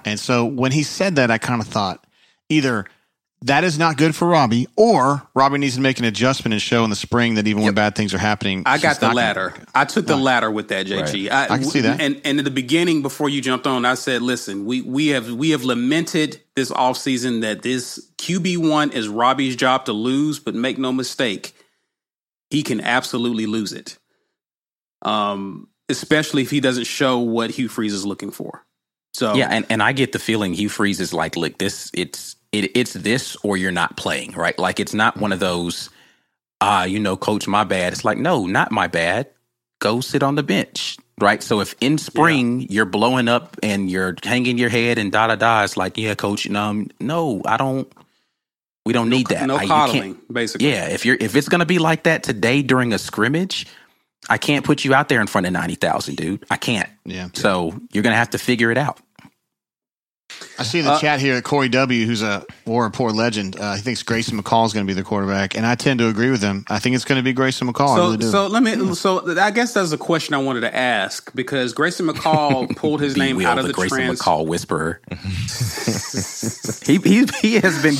And 0.05 0.19
so 0.19 0.45
when 0.45 0.71
he 0.71 0.83
said 0.83 1.15
that, 1.15 1.31
I 1.31 1.37
kind 1.37 1.61
of 1.61 1.67
thought 1.67 2.05
either 2.49 2.85
that 3.43 3.63
is 3.63 3.77
not 3.77 3.97
good 3.97 4.15
for 4.15 4.27
Robbie, 4.27 4.67
or 4.75 5.21
Robbie 5.35 5.59
needs 5.59 5.75
to 5.75 5.81
make 5.81 5.99
an 5.99 6.05
adjustment 6.05 6.53
and 6.53 6.61
show 6.61 6.83
in 6.83 6.89
the 6.89 6.95
spring 6.95 7.35
that 7.35 7.45
even 7.45 7.63
when 7.63 7.75
bad 7.75 7.95
things 7.95 8.13
are 8.13 8.17
happening, 8.17 8.63
I 8.65 8.79
got 8.79 8.99
the 8.99 9.13
latter. 9.13 9.53
I 9.75 9.85
took 9.85 10.07
the 10.07 10.15
latter 10.15 10.49
with 10.49 10.69
that, 10.69 10.87
JG. 10.87 11.29
I 11.31 11.47
can 11.47 11.63
see 11.63 11.81
that. 11.81 12.01
And 12.01 12.19
and 12.25 12.39
in 12.39 12.45
the 12.45 12.51
beginning, 12.51 13.03
before 13.03 13.29
you 13.29 13.41
jumped 13.41 13.67
on, 13.67 13.85
I 13.85 13.93
said, 13.93 14.23
listen, 14.23 14.65
we 14.65 14.81
we 14.81 15.09
have 15.09 15.31
we 15.31 15.51
have 15.51 15.63
lamented 15.63 16.41
this 16.55 16.71
offseason 16.71 17.41
that 17.41 17.61
this 17.61 18.09
QB 18.17 18.69
one 18.69 18.91
is 18.91 19.07
Robbie's 19.07 19.55
job 19.55 19.85
to 19.85 19.93
lose, 19.93 20.39
but 20.39 20.55
make 20.55 20.79
no 20.79 20.91
mistake, 20.91 21.53
he 22.49 22.63
can 22.63 22.81
absolutely 22.81 23.45
lose 23.45 23.71
it. 23.71 23.99
Um, 25.03 25.69
especially 25.89 26.41
if 26.41 26.49
he 26.49 26.59
doesn't 26.59 26.85
show 26.85 27.19
what 27.19 27.51
Hugh 27.51 27.69
Freeze 27.69 27.93
is 27.93 28.05
looking 28.05 28.31
for. 28.31 28.65
So 29.17 29.33
Yeah, 29.33 29.47
and, 29.49 29.65
and 29.71 29.81
I 29.81 29.93
get 29.93 30.11
the 30.11 30.19
feeling 30.19 30.53
Hugh 30.53 30.69
Freeze 30.69 30.99
is 30.99 31.11
like, 31.11 31.35
look, 31.35 31.57
this 31.57 31.89
it's 31.95 32.35
it, 32.51 32.77
it's 32.77 32.93
this 32.93 33.35
or 33.37 33.57
you're 33.57 33.71
not 33.71 33.97
playing, 33.97 34.33
right? 34.33 34.57
Like 34.59 34.79
it's 34.79 34.93
not 34.93 35.17
one 35.17 35.31
of 35.31 35.39
those, 35.39 35.89
ah, 36.61 36.83
you 36.83 36.99
know, 36.99 37.17
coach, 37.17 37.47
my 37.47 37.63
bad. 37.63 37.93
It's 37.93 38.05
like, 38.05 38.19
no, 38.19 38.45
not 38.45 38.71
my 38.71 38.85
bad. 38.85 39.27
Go 39.79 40.01
sit 40.01 40.21
on 40.21 40.35
the 40.35 40.43
bench, 40.43 40.97
right? 41.19 41.41
So 41.41 41.61
if 41.61 41.73
in 41.81 41.97
spring 41.97 42.67
you're 42.69 42.85
blowing 42.85 43.27
up 43.27 43.57
and 43.63 43.89
you're 43.89 44.15
hanging 44.21 44.59
your 44.59 44.69
head 44.69 44.99
and 44.99 45.11
da 45.11 45.25
da 45.25 45.35
da, 45.35 45.63
it's 45.63 45.77
like, 45.77 45.97
yeah, 45.97 46.13
coach, 46.13 46.47
no, 46.47 46.85
no, 46.99 47.41
I 47.43 47.57
don't. 47.57 47.91
We 48.85 48.93
don't 48.93 49.09
need 49.09 49.27
that. 49.27 49.47
no 49.47 49.55
I- 49.55 49.63
you 49.63 49.67
can't- 49.67 49.91
coddling, 49.91 50.17
basically. 50.31 50.69
Yeah, 50.69 50.89
if 50.89 51.07
you're 51.07 51.17
if 51.19 51.35
it's 51.35 51.49
gonna 51.49 51.65
be 51.65 51.79
like 51.79 52.03
that 52.03 52.21
today 52.21 52.61
during 52.61 52.93
a 52.93 52.99
scrimmage, 52.99 53.65
I 54.29 54.37
can't 54.37 54.63
put 54.63 54.85
you 54.85 54.93
out 54.93 55.09
there 55.09 55.21
in 55.21 55.27
front 55.27 55.47
of 55.47 55.53
ninety 55.53 55.75
thousand, 55.75 56.17
dude. 56.17 56.45
I 56.51 56.57
can't. 56.57 56.89
Yeah. 57.03 57.29
So 57.33 57.73
you're 57.91 58.03
gonna 58.03 58.15
have 58.15 58.29
to 58.31 58.37
figure 58.37 58.69
it 58.69 58.77
out. 58.77 58.99
I 60.59 60.63
see 60.63 60.79
in 60.79 60.85
the 60.85 60.93
uh, 60.93 60.99
chat 60.99 61.19
here 61.19 61.35
at 61.35 61.43
Corey 61.43 61.69
W, 61.69 62.05
who's 62.05 62.23
a 62.23 62.43
War 62.65 62.83
Rapport 62.83 63.11
legend. 63.11 63.59
Uh, 63.59 63.75
he 63.75 63.81
thinks 63.81 64.01
Grayson 64.01 64.41
McCall 64.41 64.65
is 64.65 64.73
going 64.73 64.85
to 64.85 64.89
be 64.89 64.95
the 64.95 65.03
quarterback, 65.03 65.55
and 65.55 65.65
I 65.65 65.75
tend 65.75 65.99
to 65.99 66.07
agree 66.07 66.31
with 66.31 66.41
him. 66.41 66.65
I 66.67 66.79
think 66.79 66.95
it's 66.95 67.05
going 67.05 67.17
to 67.19 67.23
be 67.23 67.31
Grayson 67.33 67.67
McCall. 67.71 67.95
So, 67.95 68.11
really 68.11 68.25
so 68.25 68.47
let 68.47 68.63
me. 68.63 68.95
So 68.95 69.39
I 69.39 69.51
guess 69.51 69.73
that's 69.73 69.91
a 69.91 69.97
question 69.97 70.33
I 70.33 70.39
wanted 70.39 70.61
to 70.61 70.75
ask 70.75 71.33
because 71.35 71.73
Grayson 71.73 72.07
McCall 72.07 72.75
pulled 72.75 73.01
his 73.01 73.15
name 73.15 73.39
out 73.45 73.59
of 73.59 73.65
the, 73.65 73.67
the 73.67 73.73
Grayson 73.73 73.97
trans- 73.97 74.19
McCall 74.19 74.47
whisperer. 74.47 74.99
he, 76.85 76.97
he 76.97 77.25
he 77.41 77.55
has 77.59 77.81
been 77.83 77.95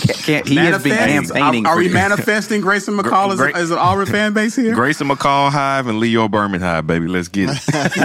he 0.46 0.56
has 0.56 0.84
been 0.84 0.98
campaigning. 0.98 1.66
Are, 1.68 1.74
are 1.74 1.78
we 1.78 1.90
manifesting 1.90 2.62
Grayson 2.62 2.98
McCall 2.98 3.34
as, 3.34 3.56
as 3.56 3.72
an 3.72 3.78
Auburn 3.78 4.08
fan 4.08 4.34
base 4.34 4.56
here? 4.56 4.74
Grayson 4.74 5.08
McCall 5.08 5.52
Hive 5.52 5.88
and 5.88 6.00
Leo 6.00 6.28
Berman 6.28 6.62
Hive, 6.62 6.88
baby. 6.88 7.08
Let's 7.08 7.28
get 7.28 7.50
it. 7.50 7.58
it's 7.68 7.98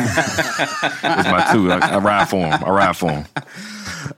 my 1.03 1.49
two. 1.53 1.73
I, 1.73 1.79
I 1.79 1.99
ride 1.99 2.29
for 2.29 2.45
him. 2.45 2.65
I 2.65 2.71
ride 2.71 2.97
for 2.97 3.11
him. 3.11 3.25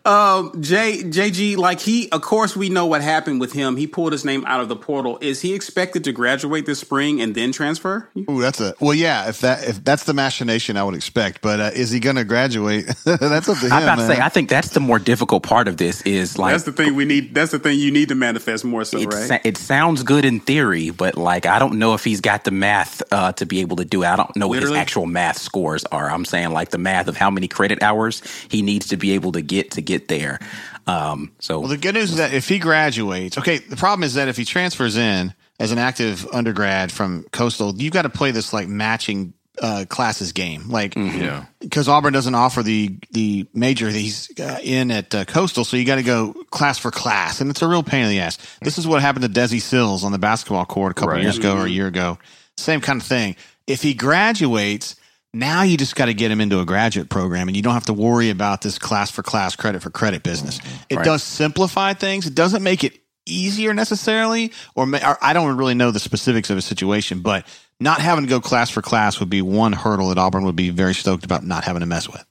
Um, 0.05 0.61
J 0.61 1.03
JG, 1.03 1.57
like 1.57 1.81
he, 1.81 2.11
of 2.11 2.23
course, 2.23 2.57
we 2.57 2.69
know 2.69 2.87
what 2.87 3.03
happened 3.03 3.41
with 3.41 3.53
him. 3.53 3.77
He 3.77 3.87
pulled 3.87 4.13
his 4.13 4.25
name 4.25 4.45
out 4.47 4.61
of 4.61 4.69
the 4.69 4.77
portal. 4.77 5.19
Is 5.21 5.41
he 5.41 5.55
expected 5.55 6.05
to 6.05 6.13
graduate 6.13 6.67
this 6.67 6.81
spring 6.81 7.21
and 7.21 7.35
then 7.35 7.53
transfer? 7.53 8.09
Ooh, 8.29 8.41
that's 8.41 8.61
a 8.61 8.75
well, 8.81 8.95
yeah. 8.95 9.29
If 9.29 9.41
that 9.41 9.67
if 9.67 9.83
that's 9.83 10.05
the 10.05 10.15
machination, 10.15 10.77
I 10.77 10.85
would 10.85 10.95
expect. 10.95 11.41
But 11.41 11.61
uh, 11.61 11.71
is 11.75 11.91
he 11.91 12.01
going 12.01 12.17
to 12.17 12.25
graduate? 12.25 12.87
that's 13.05 13.49
up 13.49 13.59
to 13.59 13.67
him. 13.67 13.73
I'm 13.73 13.83
about 13.83 13.99
man. 13.99 14.09
to 14.09 14.15
say, 14.15 14.21
I 14.21 14.29
think 14.29 14.49
that's 14.49 14.71
the 14.71 14.81
more 14.81 14.99
difficult 14.99 15.43
part 15.43 15.69
of 15.69 15.77
this. 15.77 16.03
Is 16.03 16.39
like 16.39 16.53
that's 16.53 16.65
the 16.65 16.73
thing 16.73 16.95
we 16.95 17.05
need. 17.05 17.35
That's 17.35 17.53
the 17.53 17.59
thing 17.59 17.79
you 17.79 17.91
need 17.91 18.09
to 18.11 18.15
manifest 18.15 18.65
more 18.65 18.85
so, 18.85 19.03
right? 19.03 19.41
It 19.45 19.57
sounds 19.57 20.03
good 20.03 20.25
in 20.25 20.41
theory, 20.41 20.91
but 20.91 21.17
like 21.17 21.47
I 21.47 21.59
don't 21.59 21.79
know 21.79 21.95
if 21.95 22.05
he's 22.05 22.21
got 22.21 22.45
the 22.45 22.51
math 22.51 23.03
uh, 23.11 23.33
to 23.33 23.47
be 23.47 23.61
able 23.61 23.77
to 23.77 23.85
do 23.85 24.03
it. 24.03 24.07
I 24.07 24.17
don't 24.17 24.35
know 24.37 24.49
Literally? 24.49 24.73
what 24.73 24.77
his 24.77 24.83
actual 24.83 25.07
math 25.07 25.39
scores 25.39 25.85
are. 25.87 26.11
I'm 26.11 26.25
saying 26.25 26.51
like 26.51 26.71
the 26.71 26.79
math 26.79 27.09
of 27.09 27.17
how 27.17 27.31
many 27.31 27.49
credit 27.49 27.83
hours 27.83 28.23
he 28.49 28.61
needs 28.61 28.89
to 28.89 28.97
be 28.97 29.13
able 29.13 29.33
to 29.33 29.41
get 29.41 29.54
to 29.63 29.83
get 29.83 30.09
there. 30.09 30.39
Um, 30.87 31.33
so, 31.39 31.61
well, 31.61 31.69
the 31.69 31.79
good 31.79 31.95
news 31.95 32.11
is 32.11 32.17
that 32.19 32.35
if 32.35 32.49
he 32.49 32.59
graduates, 32.59 33.39
okay, 33.39 33.59
the 33.59 33.77
problem 33.77 34.05
is 34.05 34.15
that 34.15 34.29
if 34.29 34.37
he 34.37 34.45
transfers 34.45 34.97
in 34.97 35.33
as 35.59 35.73
an 35.73 35.79
active 35.79 36.27
undergrad 36.33 36.93
from 36.93 37.25
Coastal, 37.33 37.75
you've 37.77 37.93
got 37.93 38.03
to 38.03 38.11
play 38.11 38.31
this 38.31 38.53
like 38.53 38.69
matching 38.69 39.33
uh, 39.63 39.85
classes 39.89 40.33
game, 40.33 40.69
like 40.69 40.95
mm-hmm. 40.95 41.23
yeah, 41.23 41.45
because 41.61 41.89
Auburn 41.89 42.13
doesn't 42.13 42.35
offer 42.35 42.63
the 42.63 42.97
the 43.13 43.47
major 43.55 43.91
that 43.91 43.99
he's 43.99 44.29
uh, 44.41 44.59
in 44.63 44.91
at 44.91 45.15
uh, 45.15 45.25
Coastal, 45.25 45.65
so 45.65 45.77
you 45.77 45.85
got 45.85 45.97
to 45.97 46.03
go 46.03 46.33
class 46.51 46.79
for 46.79 46.91
class, 46.91 47.41
and 47.41 47.51
it's 47.51 47.63
a 47.63 47.69
real 47.69 47.85
pain 47.85 48.03
in 48.03 48.11
the 48.11 48.21
ass. 48.21 48.39
This 48.63 48.79
is 48.79 48.87
what 48.87 49.01
happened 49.01 49.25
to 49.25 49.41
Desi 49.41 49.61
Sills 49.61 50.05
on 50.05 50.13
the 50.13 50.19
basketball 50.19 50.67
court 50.67 50.93
a 50.93 50.95
couple 50.95 51.11
right. 51.11 51.23
years 51.23 51.39
ago 51.39 51.57
or 51.57 51.67
a 51.67 51.71
year 51.71 51.87
ago. 51.87 52.19
Same 52.57 52.81
kind 52.81 53.01
of 53.01 53.07
thing. 53.07 53.37
If 53.67 53.81
he 53.81 53.95
graduates 53.95 54.97
now 55.35 55.63
you 55.63 55.77
just 55.77 55.97
got 55.97 56.07
to 56.07 56.15
get 56.15 56.31
him 56.31 56.41
into 56.41 56.61
a 56.61 56.65
graduate 56.65 57.09
program 57.09 57.49
and 57.49 57.57
you 57.57 57.63
don't 57.63 57.75
have 57.75 57.87
to 57.87 57.93
worry 57.93 58.31
about 58.31 58.63
this 58.63 58.79
class 58.79 59.11
for 59.11 59.23
class, 59.23 59.57
credit 59.57 59.83
for 59.83 59.91
credit 59.91 60.23
business. 60.23 60.61
It 60.89 60.97
right. 60.97 61.05
does 61.05 61.23
simplify 61.23 61.93
things. 61.93 62.27
It 62.27 62.35
doesn't 62.35 62.63
make 62.63 62.85
it 62.85 62.99
easier 63.27 63.75
necessarily, 63.75 64.53
or, 64.75 64.87
or, 64.87 65.19
I 65.23 65.33
don't 65.33 65.57
really 65.57 65.75
know 65.75 65.91
the 65.91 66.01
specifics 66.01 66.51
of 66.51 66.59
a 66.59 66.63
situation, 66.63 67.21
but 67.21 67.47
not 67.81 68.01
having 68.01 68.25
to 68.25 68.31
go 68.31 68.41
class 68.41 68.71
for 68.71 68.83
class 68.83 69.19
would 69.19 69.31
be 69.31 69.43
one 69.43 69.73
hurdle 69.73 70.09
that 70.09 70.19
Auburn 70.19 70.45
would 70.45 70.57
be 70.57 70.71
very 70.71 70.95
stoked 70.95 71.25
about 71.25 71.45
not 71.45 71.65
having 71.65 71.81
to 71.81 71.87
mess 71.87 72.09
with. 72.09 72.25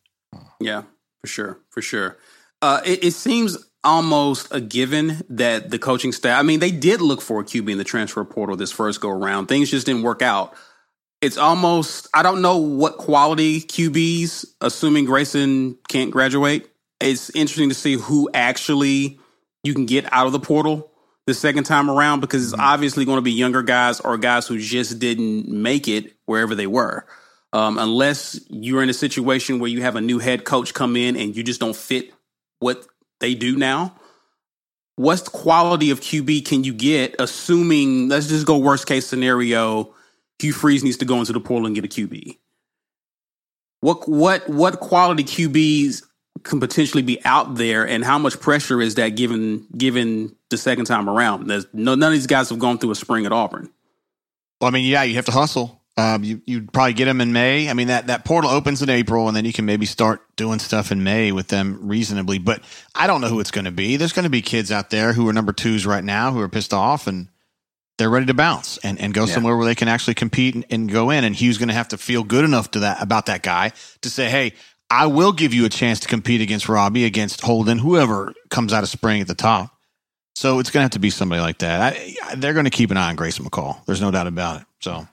Yeah, 0.62 0.84
for 1.22 1.28
sure. 1.28 1.60
For 1.70 1.82
sure. 1.82 2.18
Uh, 2.62 2.82
it, 2.86 3.04
it 3.04 3.12
seems 3.12 3.58
almost 3.84 4.54
a 4.54 4.62
given 4.62 5.22
that 5.30 5.70
the 5.70 5.80
coaching 5.80 6.12
staff, 6.12 6.40
I 6.40 6.44
mean, 6.44 6.60
they 6.60 6.72
did 6.72 7.02
look 7.02 7.22
for 7.22 7.42
a 7.42 7.44
QB 7.44 7.72
in 7.72 7.78
the 7.78 7.84
transfer 7.84 8.24
portal 8.24 8.56
this 8.56 8.72
first 8.72 9.02
go 9.02 9.10
around. 9.10 9.48
Things 9.48 9.70
just 9.70 9.86
didn't 9.86 10.04
work 10.04 10.22
out 10.22 10.54
it's 11.24 11.38
almost 11.38 12.10
I 12.14 12.22
don't 12.22 12.42
know 12.42 12.58
what 12.58 12.98
quality 12.98 13.62
QBs, 13.62 14.46
assuming 14.60 15.06
Grayson 15.06 15.78
can't 15.88 16.12
graduate. 16.12 16.70
It's 17.00 17.30
interesting 17.30 17.70
to 17.70 17.76
see 17.76 17.94
who 17.94 18.30
actually 18.34 19.20
you 19.64 19.74
can 19.74 19.86
get 19.86 20.12
out 20.12 20.28
of 20.28 20.34
the 20.34 20.40
portal 20.42 20.92
the 21.26 21.34
second 21.34 21.64
time 21.64 21.90
around 21.90 22.20
because 22.20 22.44
it's 22.44 22.52
mm-hmm. 22.52 22.62
obviously 22.62 23.06
going 23.06 23.20
to 23.20 23.22
be 23.22 23.32
younger 23.32 23.64
guys 23.64 24.02
or 24.02 24.18
guys 24.18 24.48
who 24.48 24.60
just 24.60 25.00
didn't 25.00 25.48
make 25.48 25.88
it 25.88 26.14
wherever 26.26 26.56
they 26.56 26.68
were. 26.68 27.06
Um, 27.54 27.78
unless 27.78 28.38
you're 28.50 28.84
in 28.84 28.90
a 28.90 28.94
situation 28.94 29.60
where 29.60 29.70
you 29.70 29.82
have 29.82 29.96
a 29.96 30.02
new 30.02 30.20
head 30.20 30.44
coach 30.44 30.74
come 30.74 30.98
in 30.98 31.16
and 31.16 31.38
you 31.38 31.44
just 31.44 31.62
don't 31.62 31.76
fit 31.76 32.12
what 32.60 32.86
they 33.22 33.34
do 33.34 33.56
now. 33.56 33.96
What 34.98 35.24
quality 35.32 35.90
of 35.92 36.02
QB 36.02 36.46
can 36.46 36.66
you 36.66 36.74
get, 36.74 37.16
assuming, 37.18 38.10
let's 38.10 38.28
just 38.28 38.46
go 38.46 38.58
worst 38.58 38.88
case 38.88 39.08
scenario, 39.08 39.94
Hugh 40.40 40.54
Freeze 40.54 40.84
needs 40.84 40.98
to 40.98 41.06
go 41.06 41.20
into 41.20 41.34
the 41.34 41.40
portal 41.40 41.66
and 41.66 41.76
get 41.76 41.86
a 41.86 41.88
QB. 41.88 42.38
What 43.82 44.08
what 44.08 44.48
what 44.48 44.80
quality 44.80 45.24
QBs 45.24 46.04
can 46.44 46.60
potentially 46.60 47.04
be 47.04 47.24
out 47.26 47.56
there, 47.56 47.88
and 47.88 48.04
how 48.04 48.18
much 48.18 48.40
pressure 48.40 48.82
is 48.82 48.96
that 48.96 49.10
given 49.10 49.68
given 49.78 50.36
the 50.50 50.58
second 50.58 50.86
time 50.86 51.10
around? 51.10 51.48
There's 51.48 51.68
no 51.74 51.96
none 51.96 52.12
of 52.12 52.18
these 52.18 52.28
guys 52.28 52.50
have 52.50 52.60
gone 52.60 52.78
through 52.78 52.92
a 52.92 52.96
spring 52.96 53.26
at 53.26 53.32
Auburn. 53.32 53.70
Well, 54.62 54.70
I 54.70 54.72
mean, 54.72 54.86
yeah, 54.86 55.04
you 55.04 55.16
have 55.16 55.26
to 55.26 55.32
hustle. 55.32 55.82
Um, 55.96 56.24
you 56.24 56.42
you'd 56.46 56.74
probably 56.74 56.94
get 56.94 57.06
them 57.06 57.22
in 57.22 57.34
May. 57.34 57.70
I 57.70 57.74
mean 57.74 57.88
that 57.88 58.08
that 58.08 58.26
portal 58.26 58.50
opens 58.50 58.82
in 58.82 58.90
April, 58.90 59.28
and 59.28 59.38
then 59.38 59.46
you 59.46 59.54
can 59.54 59.66
maybe 59.66 59.86
start 59.86 60.22
doing 60.36 60.60
stuff 60.60 60.92
in 60.92 61.04
May 61.04 61.32
with 61.32 61.50
them 61.50 61.80
reasonably. 61.82 62.40
But 62.40 62.64
I 62.96 63.06
don't 63.06 63.22
know 63.22 63.28
who 63.28 63.40
it's 63.40 63.52
going 63.52 63.66
to 63.66 63.72
be. 63.72 63.98
There's 63.98 64.14
going 64.14 64.24
to 64.24 64.30
be 64.30 64.42
kids 64.42 64.72
out 64.72 64.90
there 64.90 65.14
who 65.14 65.28
are 65.28 65.34
number 65.34 65.54
twos 65.54 65.86
right 65.86 66.04
now 66.04 66.32
who 66.32 66.40
are 66.40 66.50
pissed 66.50 66.74
off, 66.74 67.06
and 67.06 67.28
they're 67.98 68.10
ready 68.10 68.26
to 68.26 68.34
bounce 68.34 68.78
and, 68.80 69.00
and 69.00 69.14
go 69.14 69.26
yeah. 69.26 69.34
somewhere 69.34 69.56
where 69.56 69.66
they 69.66 69.76
can 69.76 69.88
actually 69.88 70.16
compete 70.16 70.56
and, 70.56 70.66
and 70.70 70.92
go 70.92 71.10
in. 71.10 71.24
And 71.24 71.36
Hugh's 71.36 71.58
going 71.58 71.70
to 71.70 71.76
have 71.76 71.90
to 71.90 71.98
feel 71.98 72.24
good 72.24 72.44
enough 72.46 72.72
to 72.72 72.80
that 72.80 73.02
about 73.02 73.28
that 73.28 73.44
guy 73.44 73.72
to 74.02 74.10
say, 74.10 74.30
"Hey, 74.30 74.54
I 74.90 75.08
will 75.08 75.32
give 75.32 75.54
you 75.54 75.66
a 75.66 75.70
chance 75.70 76.00
to 76.02 76.08
compete 76.08 76.42
against 76.42 76.68
Robbie, 76.70 77.06
against 77.06 77.42
Holden, 77.42 77.80
whoever 77.80 78.34
comes 78.50 78.74
out 78.74 78.84
of 78.84 78.90
spring 78.90 79.22
at 79.22 79.28
the 79.28 79.36
top." 79.36 79.72
So 80.36 80.60
it's 80.60 80.72
going 80.72 80.82
to 80.82 80.86
have 80.86 80.92
to 80.92 81.00
be 81.00 81.12
somebody 81.12 81.42
like 81.42 81.60
that. 81.60 81.94
I, 81.94 82.16
I, 82.26 82.36
they're 82.36 82.54
going 82.54 82.66
to 82.66 82.72
keep 82.72 82.90
an 82.90 82.98
eye 82.98 83.10
on 83.10 83.16
Grayson 83.16 83.46
McCall. 83.46 83.86
There's 83.86 84.02
no 84.02 84.10
doubt 84.10 84.26
about 84.26 84.62
it. 84.62 84.68
So 84.80 85.08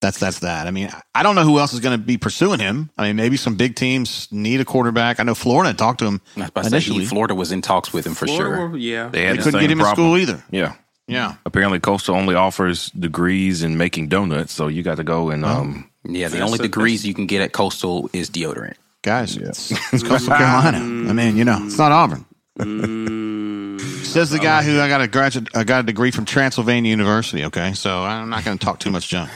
that's 0.00 0.18
that's 0.18 0.40
that. 0.40 0.66
I 0.66 0.70
mean, 0.70 0.90
I 1.14 1.22
don't 1.22 1.34
know 1.34 1.44
who 1.44 1.58
else 1.58 1.72
is 1.72 1.80
going 1.80 1.98
to 1.98 2.04
be 2.04 2.16
pursuing 2.16 2.60
him. 2.60 2.90
I 2.96 3.06
mean, 3.06 3.16
maybe 3.16 3.36
some 3.36 3.56
big 3.56 3.74
teams 3.74 4.28
need 4.30 4.60
a 4.60 4.64
quarterback. 4.64 5.20
I 5.20 5.22
know 5.22 5.34
Florida 5.34 5.74
talked 5.74 6.00
to 6.00 6.06
him 6.06 6.20
initially. 6.56 7.04
Florida 7.04 7.34
was 7.34 7.52
in 7.52 7.62
talks 7.62 7.92
with 7.92 8.06
him 8.06 8.14
for 8.14 8.26
Florida, 8.26 8.56
sure. 8.56 8.76
Yeah, 8.76 9.08
they, 9.08 9.24
they 9.24 9.36
the 9.36 9.42
couldn't 9.42 9.60
get 9.60 9.70
him 9.70 9.78
problem. 9.78 10.06
in 10.06 10.12
school 10.12 10.34
either. 10.34 10.44
Yeah, 10.50 10.74
yeah. 11.06 11.34
Apparently, 11.44 11.80
Coastal 11.80 12.14
only 12.14 12.34
offers 12.34 12.90
degrees 12.90 13.62
in 13.62 13.76
making 13.76 14.08
donuts, 14.08 14.52
so 14.52 14.68
you 14.68 14.82
got 14.82 14.96
to 14.96 15.04
go 15.04 15.30
and 15.30 15.44
um. 15.44 15.90
Yeah, 16.06 16.28
the 16.28 16.40
only 16.40 16.58
degrees 16.58 17.06
you 17.06 17.14
can 17.14 17.26
get 17.26 17.40
at 17.40 17.52
Coastal 17.52 18.10
is 18.12 18.28
deodorant. 18.28 18.74
Guys, 19.00 19.36
it's, 19.36 19.70
it's 19.92 20.02
Coastal 20.02 20.36
Carolina. 20.36 20.78
I 20.78 21.12
mean, 21.12 21.36
you 21.36 21.44
know, 21.44 21.58
it's 21.62 21.78
not 21.78 21.92
Auburn. 21.92 22.26
Mm. 22.58 23.80
Says 24.04 24.30
the 24.30 24.38
guy 24.38 24.62
who 24.62 24.80
I 24.80 24.88
got 24.88 25.00
a 25.00 25.08
graduate, 25.08 25.48
I 25.54 25.64
got 25.64 25.80
a 25.80 25.82
degree 25.82 26.10
from 26.10 26.24
Transylvania 26.24 26.90
University. 26.90 27.44
Okay, 27.44 27.72
so 27.72 28.02
I'm 28.04 28.30
not 28.30 28.44
going 28.44 28.58
to 28.58 28.64
talk 28.64 28.80
too 28.80 28.90
much 28.90 29.08
junk. 29.08 29.30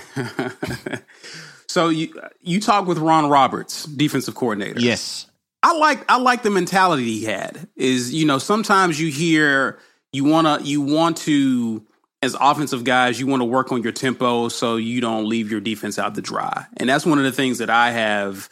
so 1.66 1.88
you 1.88 2.18
you 2.42 2.60
talk 2.60 2.86
with 2.86 2.98
Ron 2.98 3.28
Roberts, 3.28 3.84
defensive 3.84 4.34
coordinator. 4.34 4.78
Yes, 4.78 5.26
I 5.62 5.76
like 5.76 6.08
I 6.10 6.18
like 6.18 6.42
the 6.42 6.50
mentality 6.50 7.04
he 7.04 7.24
had. 7.24 7.68
Is 7.76 8.14
you 8.14 8.24
know 8.24 8.38
sometimes 8.38 9.00
you 9.00 9.10
hear 9.10 9.80
you 10.12 10.24
wanna 10.24 10.60
you 10.62 10.80
want 10.80 11.16
to 11.18 11.86
as 12.20 12.36
offensive 12.40 12.84
guys, 12.84 13.20
you 13.20 13.26
want 13.26 13.40
to 13.40 13.44
work 13.44 13.70
on 13.70 13.82
your 13.82 13.92
tempo 13.92 14.48
so 14.48 14.76
you 14.76 15.00
don't 15.00 15.28
leave 15.28 15.50
your 15.50 15.60
defense 15.60 15.98
out 15.98 16.14
to 16.16 16.20
dry. 16.20 16.66
And 16.76 16.88
that's 16.88 17.06
one 17.06 17.18
of 17.18 17.24
the 17.24 17.32
things 17.32 17.58
that 17.58 17.70
I 17.70 17.92
have 17.92 18.48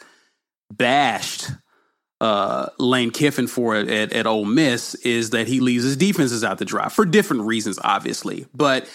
bashed 0.71 1.49
uh, 2.19 2.67
Lane 2.79 3.11
Kiffin 3.11 3.47
for 3.47 3.75
at, 3.75 4.11
at, 4.11 4.25
Ole 4.25 4.45
Miss 4.45 4.95
is 4.95 5.31
that 5.31 5.47
he 5.47 5.59
leaves 5.59 5.83
his 5.83 5.97
defenses 5.97 6.43
out 6.43 6.57
to 6.57 6.65
dry 6.65 6.89
for 6.89 7.05
different 7.05 7.43
reasons, 7.43 7.77
obviously. 7.83 8.47
But 8.55 8.89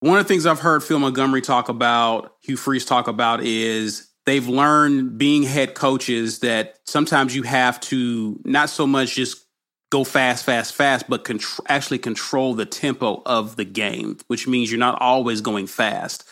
one 0.00 0.18
of 0.18 0.24
the 0.24 0.28
things 0.28 0.44
I've 0.44 0.60
heard 0.60 0.82
Phil 0.82 0.98
Montgomery 0.98 1.40
talk 1.40 1.68
about, 1.68 2.34
Hugh 2.42 2.56
Freeze 2.56 2.84
talk 2.84 3.08
about, 3.08 3.42
is 3.42 4.08
they've 4.26 4.46
learned 4.46 5.16
being 5.16 5.44
head 5.44 5.74
coaches 5.74 6.40
that 6.40 6.78
sometimes 6.86 7.34
you 7.34 7.42
have 7.42 7.80
to 7.80 8.38
not 8.44 8.68
so 8.68 8.86
much 8.86 9.14
just 9.14 9.46
go 9.90 10.04
fast, 10.04 10.44
fast, 10.44 10.74
fast, 10.74 11.08
but 11.08 11.24
contr- 11.24 11.60
actually 11.68 11.98
control 11.98 12.54
the 12.54 12.66
tempo 12.66 13.22
of 13.26 13.56
the 13.56 13.64
game, 13.64 14.16
which 14.28 14.46
means 14.46 14.70
you're 14.70 14.78
not 14.78 15.00
always 15.00 15.40
going 15.40 15.66
fast. 15.66 16.28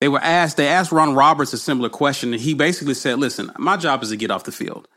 They 0.00 0.08
were 0.08 0.20
asked, 0.20 0.56
they 0.56 0.68
asked 0.68 0.92
Ron 0.92 1.14
Roberts 1.14 1.52
a 1.52 1.58
similar 1.58 1.88
question, 1.88 2.32
and 2.32 2.42
he 2.42 2.54
basically 2.54 2.94
said, 2.94 3.18
"Listen, 3.18 3.50
my 3.58 3.76
job 3.76 4.02
is 4.02 4.10
to 4.10 4.16
get 4.16 4.30
off 4.30 4.44
the 4.44 4.52
field. 4.52 4.88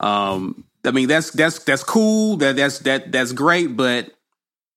Um, 0.00 0.64
I 0.84 0.92
mean, 0.92 1.08
that's 1.08 1.30
that's 1.30 1.58
that's 1.64 1.82
cool, 1.82 2.36
that 2.38 2.56
that's 2.56 2.78
that 2.80 3.12
that's 3.12 3.32
great, 3.32 3.76
but 3.76 4.10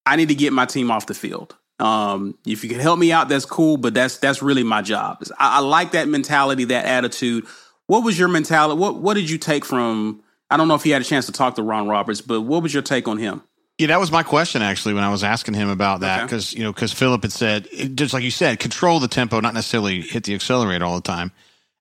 I 0.05 0.15
need 0.17 0.29
to 0.29 0.35
get 0.35 0.51
my 0.51 0.65
team 0.65 0.91
off 0.91 1.05
the 1.05 1.13
field. 1.13 1.55
Um, 1.79 2.37
if 2.45 2.63
you 2.63 2.69
can 2.69 2.79
help 2.79 2.99
me 2.99 3.11
out, 3.11 3.29
that's 3.29 3.45
cool, 3.45 3.77
but 3.77 3.93
that's 3.93 4.17
that's 4.17 4.41
really 4.41 4.63
my 4.63 4.81
job. 4.81 5.23
I, 5.39 5.57
I 5.57 5.59
like 5.59 5.91
that 5.91 6.07
mentality, 6.07 6.65
that 6.65 6.85
attitude. 6.85 7.45
What 7.87 8.03
was 8.03 8.17
your 8.17 8.27
mentality? 8.27 8.79
What 8.79 8.95
what 8.95 9.13
did 9.15 9.29
you 9.29 9.37
take 9.37 9.63
from 9.65 10.22
I 10.53 10.57
don't 10.57 10.67
know 10.67 10.75
if 10.75 10.83
he 10.83 10.91
had 10.91 11.01
a 11.01 11.05
chance 11.05 11.25
to 11.25 11.31
talk 11.31 11.55
to 11.55 11.63
Ron 11.63 11.87
Roberts, 11.87 12.21
but 12.21 12.41
what 12.41 12.61
was 12.61 12.71
your 12.71 12.83
take 12.83 13.07
on 13.07 13.17
him? 13.17 13.41
Yeah, 13.79 13.87
that 13.87 13.99
was 13.99 14.11
my 14.11 14.21
question 14.21 14.61
actually 14.61 14.93
when 14.93 15.03
I 15.03 15.09
was 15.09 15.23
asking 15.23 15.55
him 15.55 15.67
about 15.67 16.01
that 16.01 16.23
because 16.23 16.53
okay. 16.53 16.59
you 16.59 16.63
know 16.63 16.71
because 16.71 16.93
Philip 16.93 17.23
had 17.23 17.31
said 17.31 17.67
just 17.95 18.13
like 18.13 18.21
you 18.21 18.29
said, 18.29 18.59
control 18.59 18.99
the 18.99 19.07
tempo, 19.07 19.39
not 19.39 19.55
necessarily 19.55 20.01
hit 20.01 20.25
the 20.25 20.35
accelerator 20.35 20.85
all 20.85 20.93
the 20.93 21.01
time. 21.01 21.31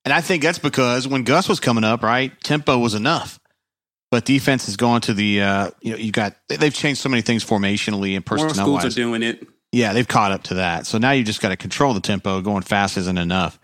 And 0.06 0.14
I 0.14 0.22
think 0.22 0.42
that's 0.42 0.58
because 0.58 1.06
when 1.06 1.22
Gus 1.22 1.50
was 1.50 1.60
coming 1.60 1.84
up, 1.84 2.02
right, 2.02 2.32
tempo 2.40 2.78
was 2.78 2.94
enough. 2.94 3.38
but 4.10 4.24
defense 4.24 4.68
is 4.68 4.76
going 4.76 5.02
to 5.02 5.14
the 5.14 5.42
uh, 5.42 5.70
you 5.82 5.92
know 5.92 5.98
you 5.98 6.10
got 6.10 6.34
they've 6.48 6.72
changed 6.72 7.02
so 7.02 7.10
many 7.10 7.20
things 7.20 7.44
formationally 7.44 8.16
and 8.16 8.24
personnel. 8.24 8.54
More 8.54 8.80
schools 8.80 8.96
are 8.96 8.96
doing 8.96 9.22
it. 9.22 9.46
Yeah, 9.70 9.92
they've 9.92 10.08
caught 10.08 10.32
up 10.32 10.44
to 10.44 10.54
that. 10.54 10.86
So 10.86 10.96
now 10.96 11.10
you 11.10 11.24
just 11.24 11.42
got 11.42 11.50
to 11.50 11.56
control 11.56 11.92
the 11.92 12.00
tempo. 12.00 12.40
Going 12.40 12.62
fast 12.62 12.96
isn't 12.96 13.18
enough. 13.18 13.58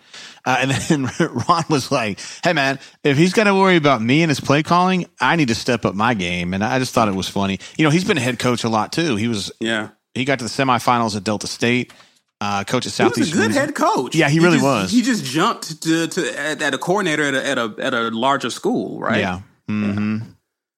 Uh, 0.45 0.59
and 0.61 0.71
then 0.71 1.11
Ron 1.49 1.65
was 1.69 1.91
like, 1.91 2.21
"Hey 2.43 2.53
man, 2.53 2.79
if 3.05 3.17
he's 3.17 3.33
got 3.33 3.45
to 3.45 3.55
worry 3.55 3.77
about 3.77 4.01
me 4.01 4.23
and 4.23 4.31
his 4.31 4.41
play 4.41 4.63
calling, 4.63 5.07
I 5.21 5.37
need 5.37 5.49
to 5.49 5.55
step 5.55 5.85
up 5.85 5.95
my 5.95 6.15
game." 6.15 6.55
And 6.55 6.65
I 6.65 6.79
just 6.79 6.95
thought 6.95 7.09
it 7.09 7.15
was 7.15 7.29
funny. 7.29 7.59
You 7.77 7.85
know, 7.85 7.91
he's 7.91 8.05
been 8.05 8.17
a 8.17 8.21
head 8.21 8.39
coach 8.39 8.65
a 8.65 8.69
lot 8.69 8.93
too. 8.93 9.17
He 9.17 9.29
was 9.29 9.53
yeah. 9.61 9.91
He 10.15 10.25
got 10.25 10.39
to 10.39 10.45
the 10.45 10.51
semifinals 10.51 11.17
at 11.17 11.25
Delta 11.25 11.47
State. 11.47 11.93
Uh, 12.41 12.63
coach 12.63 12.87
at 12.87 12.93
Southeast. 12.93 13.17
He 13.33 13.39
was 13.39 13.47
a 13.47 13.49
good 13.49 13.57
head 13.57 13.75
coach. 13.75 14.15
Yeah, 14.15 14.29
he, 14.29 14.35
he 14.35 14.39
really 14.39 14.59
just, 14.59 14.65
was. 14.65 14.91
He 14.93 15.03
just 15.03 15.25
jumped 15.25 15.83
to, 15.83 16.07
to 16.07 16.39
at, 16.39 16.63
at, 16.63 16.73
a 16.73 16.79
coordinator 16.79 17.25
at 17.25 17.35
a, 17.35 17.45
at 17.45 17.59
a 17.59 17.75
at 17.81 17.95
a 17.95 18.11
larger 18.11 18.51
school, 18.51 19.01
right? 19.01 19.19
Yeah. 19.19 19.41
Mm-hmm. 19.69 20.19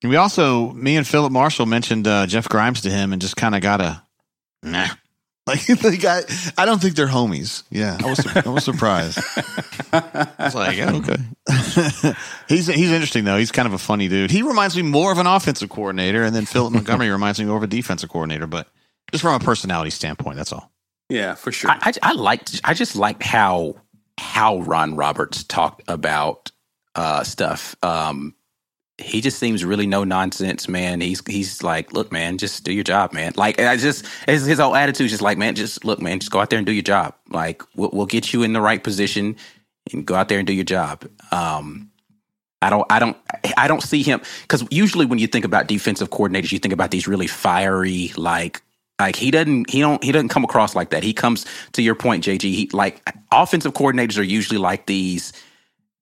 yeah. 0.03 0.09
We 0.09 0.17
also, 0.17 0.73
me 0.73 0.97
and 0.97 1.07
Philip 1.07 1.31
Marshall 1.31 1.67
mentioned 1.67 2.09
uh, 2.09 2.27
Jeff 2.27 2.49
Grimes 2.49 2.81
to 2.81 2.91
him, 2.91 3.13
and 3.13 3.21
just 3.21 3.37
kind 3.37 3.55
of 3.55 3.61
got 3.61 3.83
a 3.83 4.03
nah. 4.63 4.89
Like, 5.51 5.69
like 5.83 6.05
I, 6.05 6.23
I 6.57 6.65
don't 6.65 6.81
think 6.81 6.95
they're 6.95 7.09
homies. 7.09 7.65
Yeah, 7.71 7.99
I 8.01 8.09
was, 8.09 8.37
I 8.37 8.49
was 8.49 8.65
surprised. 8.65 9.19
I 9.93 10.29
was 10.39 10.55
like, 10.55 10.77
yeah, 10.77 10.93
okay. 10.95 11.17
he's 12.49 12.69
he's 12.69 12.93
interesting 12.93 13.25
though. 13.25 13.37
He's 13.37 13.51
kind 13.51 13.67
of 13.67 13.75
a 13.75 13.79
funny 13.79 14.09
dude. 14.09 14.31
He 14.31 14.43
reminds 14.43 14.77
me 14.77 14.83
more 14.83 15.11
of 15.11 15.19
an 15.19 15.27
offensive 15.27 15.69
coordinator, 15.69 16.23
and 16.23 16.35
then 16.35 16.47
Philip 16.47 16.73
Montgomery 16.75 17.11
reminds 17.11 17.41
me 17.41 17.47
more 17.47 17.57
of 17.57 17.63
a 17.63 17.69
defensive 17.69 18.11
coordinator. 18.11 18.47
But 18.47 18.69
just 19.11 19.23
from 19.23 19.35
a 19.35 19.45
personality 19.45 19.91
standpoint, 19.91 20.37
that's 20.37 20.53
all. 20.53 20.71
Yeah, 21.09 21.35
for 21.35 21.51
sure. 21.51 21.71
I, 21.71 21.79
I, 21.83 21.93
I 22.03 22.13
liked. 22.13 22.61
I 22.63 22.75
just 22.75 22.95
liked 22.95 23.23
how 23.25 23.75
how 24.19 24.61
Ron 24.61 24.95
Roberts 24.95 25.43
talked 25.43 25.83
about 25.89 26.53
uh, 26.95 27.25
stuff. 27.25 27.75
Um, 27.83 28.35
he 29.01 29.21
just 29.21 29.39
seems 29.39 29.65
really 29.65 29.87
no 29.87 30.05
nonsense, 30.05 30.69
man. 30.69 31.01
He's 31.01 31.23
he's 31.27 31.63
like, 31.63 31.93
look, 31.93 32.13
man, 32.13 32.39
just 32.39 32.65
do 32.65 32.73
your 32.73 32.85
job, 32.85 33.13
man. 33.13 33.33
Like, 33.37 33.61
I 33.61 33.77
just 33.77 34.07
his, 34.27 34.45
his 34.45 34.59
whole 34.59 34.77
attitude 34.77 35.07
is 35.07 35.11
just 35.13 35.23
like, 35.23 35.39
man, 35.39 35.55
just 35.55 35.85
look, 35.85 36.01
man, 36.01 36.21
just 36.21 36.31
go 36.31 36.41
out 36.41 36.51
there 36.51 36.59
and 36.59 36.67
do 36.67 36.73
your 36.73 36.83
job. 36.83 37.15
Like, 37.29 37.63
we'll, 37.75 37.91
we'll 37.93 38.07
get 38.07 38.33
you 38.33 38.43
in 38.43 38.53
the 38.53 38.61
right 38.61 38.83
position 38.83 39.37
and 39.93 40.07
go 40.07 40.15
out 40.15 40.29
there 40.29 40.39
and 40.39 40.47
do 40.47 40.53
your 40.53 40.65
job. 40.65 41.09
Um, 41.33 41.91
I 42.63 42.69
don't, 42.69 42.87
I 42.91 42.99
don't, 42.99 43.17
I 43.57 43.69
don't 43.69 43.83
see 43.83 44.03
him 44.03 44.21
because 44.43 44.65
usually 44.71 45.07
when 45.07 45.19
you 45.19 45.27
think 45.27 45.45
about 45.45 45.67
defensive 45.67 46.11
coordinators, 46.11 46.53
you 46.53 46.59
think 46.59 46.75
about 46.75 46.91
these 46.91 47.09
really 47.09 47.27
fiery, 47.27 48.13
like, 48.17 48.61
like 49.01 49.17
he 49.17 49.31
doesn't, 49.31 49.71
he 49.71 49.81
don't, 49.81 50.05
he 50.05 50.13
doesn't 50.13 50.29
come 50.29 50.45
across 50.45 50.75
like 50.75 50.91
that. 50.91 51.03
He 51.03 51.15
comes 51.15 51.47
to 51.73 51.83
your 51.83 51.95
point, 51.95 52.23
JG. 52.25 52.43
He 52.43 52.69
like 52.73 53.03
offensive 53.33 53.73
coordinators 53.73 54.19
are 54.19 54.23
usually 54.23 54.59
like 54.59 54.85
these, 54.87 55.33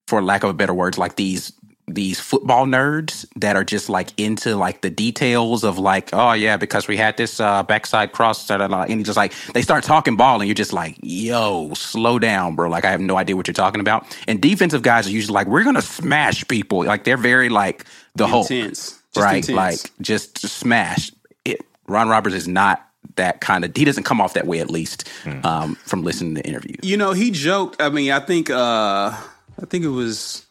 for 0.08 0.20
lack 0.20 0.42
of 0.42 0.50
a 0.50 0.54
better 0.54 0.74
words, 0.74 0.98
like 0.98 1.14
these 1.14 1.52
these 1.94 2.20
football 2.20 2.66
nerds 2.66 3.26
that 3.36 3.56
are 3.56 3.64
just 3.64 3.88
like 3.88 4.10
into 4.18 4.56
like 4.56 4.82
the 4.82 4.90
details 4.90 5.64
of 5.64 5.78
like 5.78 6.10
oh 6.12 6.32
yeah 6.32 6.56
because 6.56 6.86
we 6.88 6.96
had 6.96 7.16
this 7.16 7.40
uh 7.40 7.62
backside 7.62 8.12
cross 8.12 8.46
da, 8.46 8.58
da, 8.58 8.68
da, 8.68 8.82
and 8.82 8.98
he 8.98 9.02
just 9.02 9.16
like 9.16 9.32
they 9.54 9.62
start 9.62 9.84
talking 9.84 10.16
ball 10.16 10.40
and 10.40 10.48
you're 10.48 10.54
just 10.54 10.72
like 10.72 10.96
yo 11.02 11.72
slow 11.74 12.18
down 12.18 12.54
bro. 12.54 12.68
Like 12.68 12.84
i 12.84 12.90
have 12.90 13.00
no 13.00 13.16
idea 13.16 13.36
what 13.36 13.46
you're 13.46 13.54
talking 13.54 13.80
about. 13.80 14.06
And 14.26 14.40
defensive 14.40 14.82
guys 14.82 15.06
are 15.06 15.10
usually 15.10 15.34
like 15.34 15.46
we're 15.46 15.64
gonna 15.64 15.82
smash 15.82 16.46
people. 16.48 16.84
Like 16.84 17.04
they're 17.04 17.16
very 17.16 17.48
like 17.48 17.84
the 18.14 18.26
whole 18.26 18.44
right? 18.44 19.36
intense. 19.36 19.48
like 19.50 19.78
just, 20.00 20.40
just 20.40 20.56
smash. 20.56 21.10
It 21.44 21.60
ron 21.86 22.08
roberts 22.08 22.36
is 22.36 22.48
not 22.48 22.84
that 23.16 23.40
kind 23.40 23.64
of 23.64 23.76
he 23.76 23.84
doesn't 23.84 24.04
come 24.04 24.20
off 24.20 24.34
that 24.34 24.46
way 24.46 24.60
at 24.60 24.70
least 24.70 25.08
mm. 25.24 25.44
um, 25.44 25.74
from 25.76 26.02
listening 26.04 26.34
to 26.34 26.42
the 26.42 26.48
interview 26.48 26.76
you 26.82 26.96
know 26.96 27.12
he 27.12 27.30
joked 27.30 27.80
i 27.80 27.88
mean 27.88 28.12
i 28.12 28.20
think 28.20 28.48
uh 28.48 29.10
i 29.10 29.66
think 29.68 29.84
it 29.84 29.88
was 29.88 30.46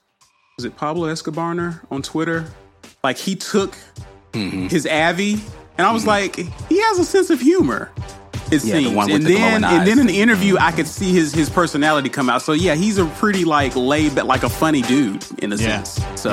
was 0.58 0.66
it 0.66 0.76
Pablo 0.76 1.06
Escobar 1.06 1.84
on 1.92 2.02
Twitter? 2.02 2.46
Like 3.04 3.18
he 3.18 3.36
took 3.36 3.78
mm-hmm. 4.32 4.66
his 4.70 4.88
Avi, 4.88 5.34
and 5.78 5.86
I 5.86 5.92
was 5.92 6.02
mm-hmm. 6.02 6.10
like, 6.10 6.36
he 6.68 6.82
has 6.82 6.98
a 6.98 7.06
sense 7.06 7.30
of 7.30 7.40
humor. 7.40 7.92
It 8.52 8.64
yeah, 8.64 8.80
seems, 8.80 8.92
the 8.92 9.14
and 9.14 9.24
the 9.24 9.36
then 9.36 9.64
and 9.64 9.86
then 9.86 10.00
in 10.00 10.08
the 10.08 10.20
interview, 10.20 10.58
I 10.58 10.72
could 10.72 10.88
see 10.88 11.12
his 11.12 11.32
his 11.32 11.48
personality 11.48 12.10
come 12.10 12.28
out. 12.28 12.42
So 12.42 12.54
yeah, 12.54 12.74
he's 12.74 12.98
a 12.98 13.06
pretty 13.06 13.46
like 13.46 13.76
laid, 13.76 14.16
but 14.16 14.26
like 14.26 14.42
a 14.42 14.50
funny 14.50 14.82
dude 14.82 15.24
in 15.44 15.54
a 15.54 15.58
yeah, 15.58 15.84
sense. 15.84 16.20
So 16.20 16.32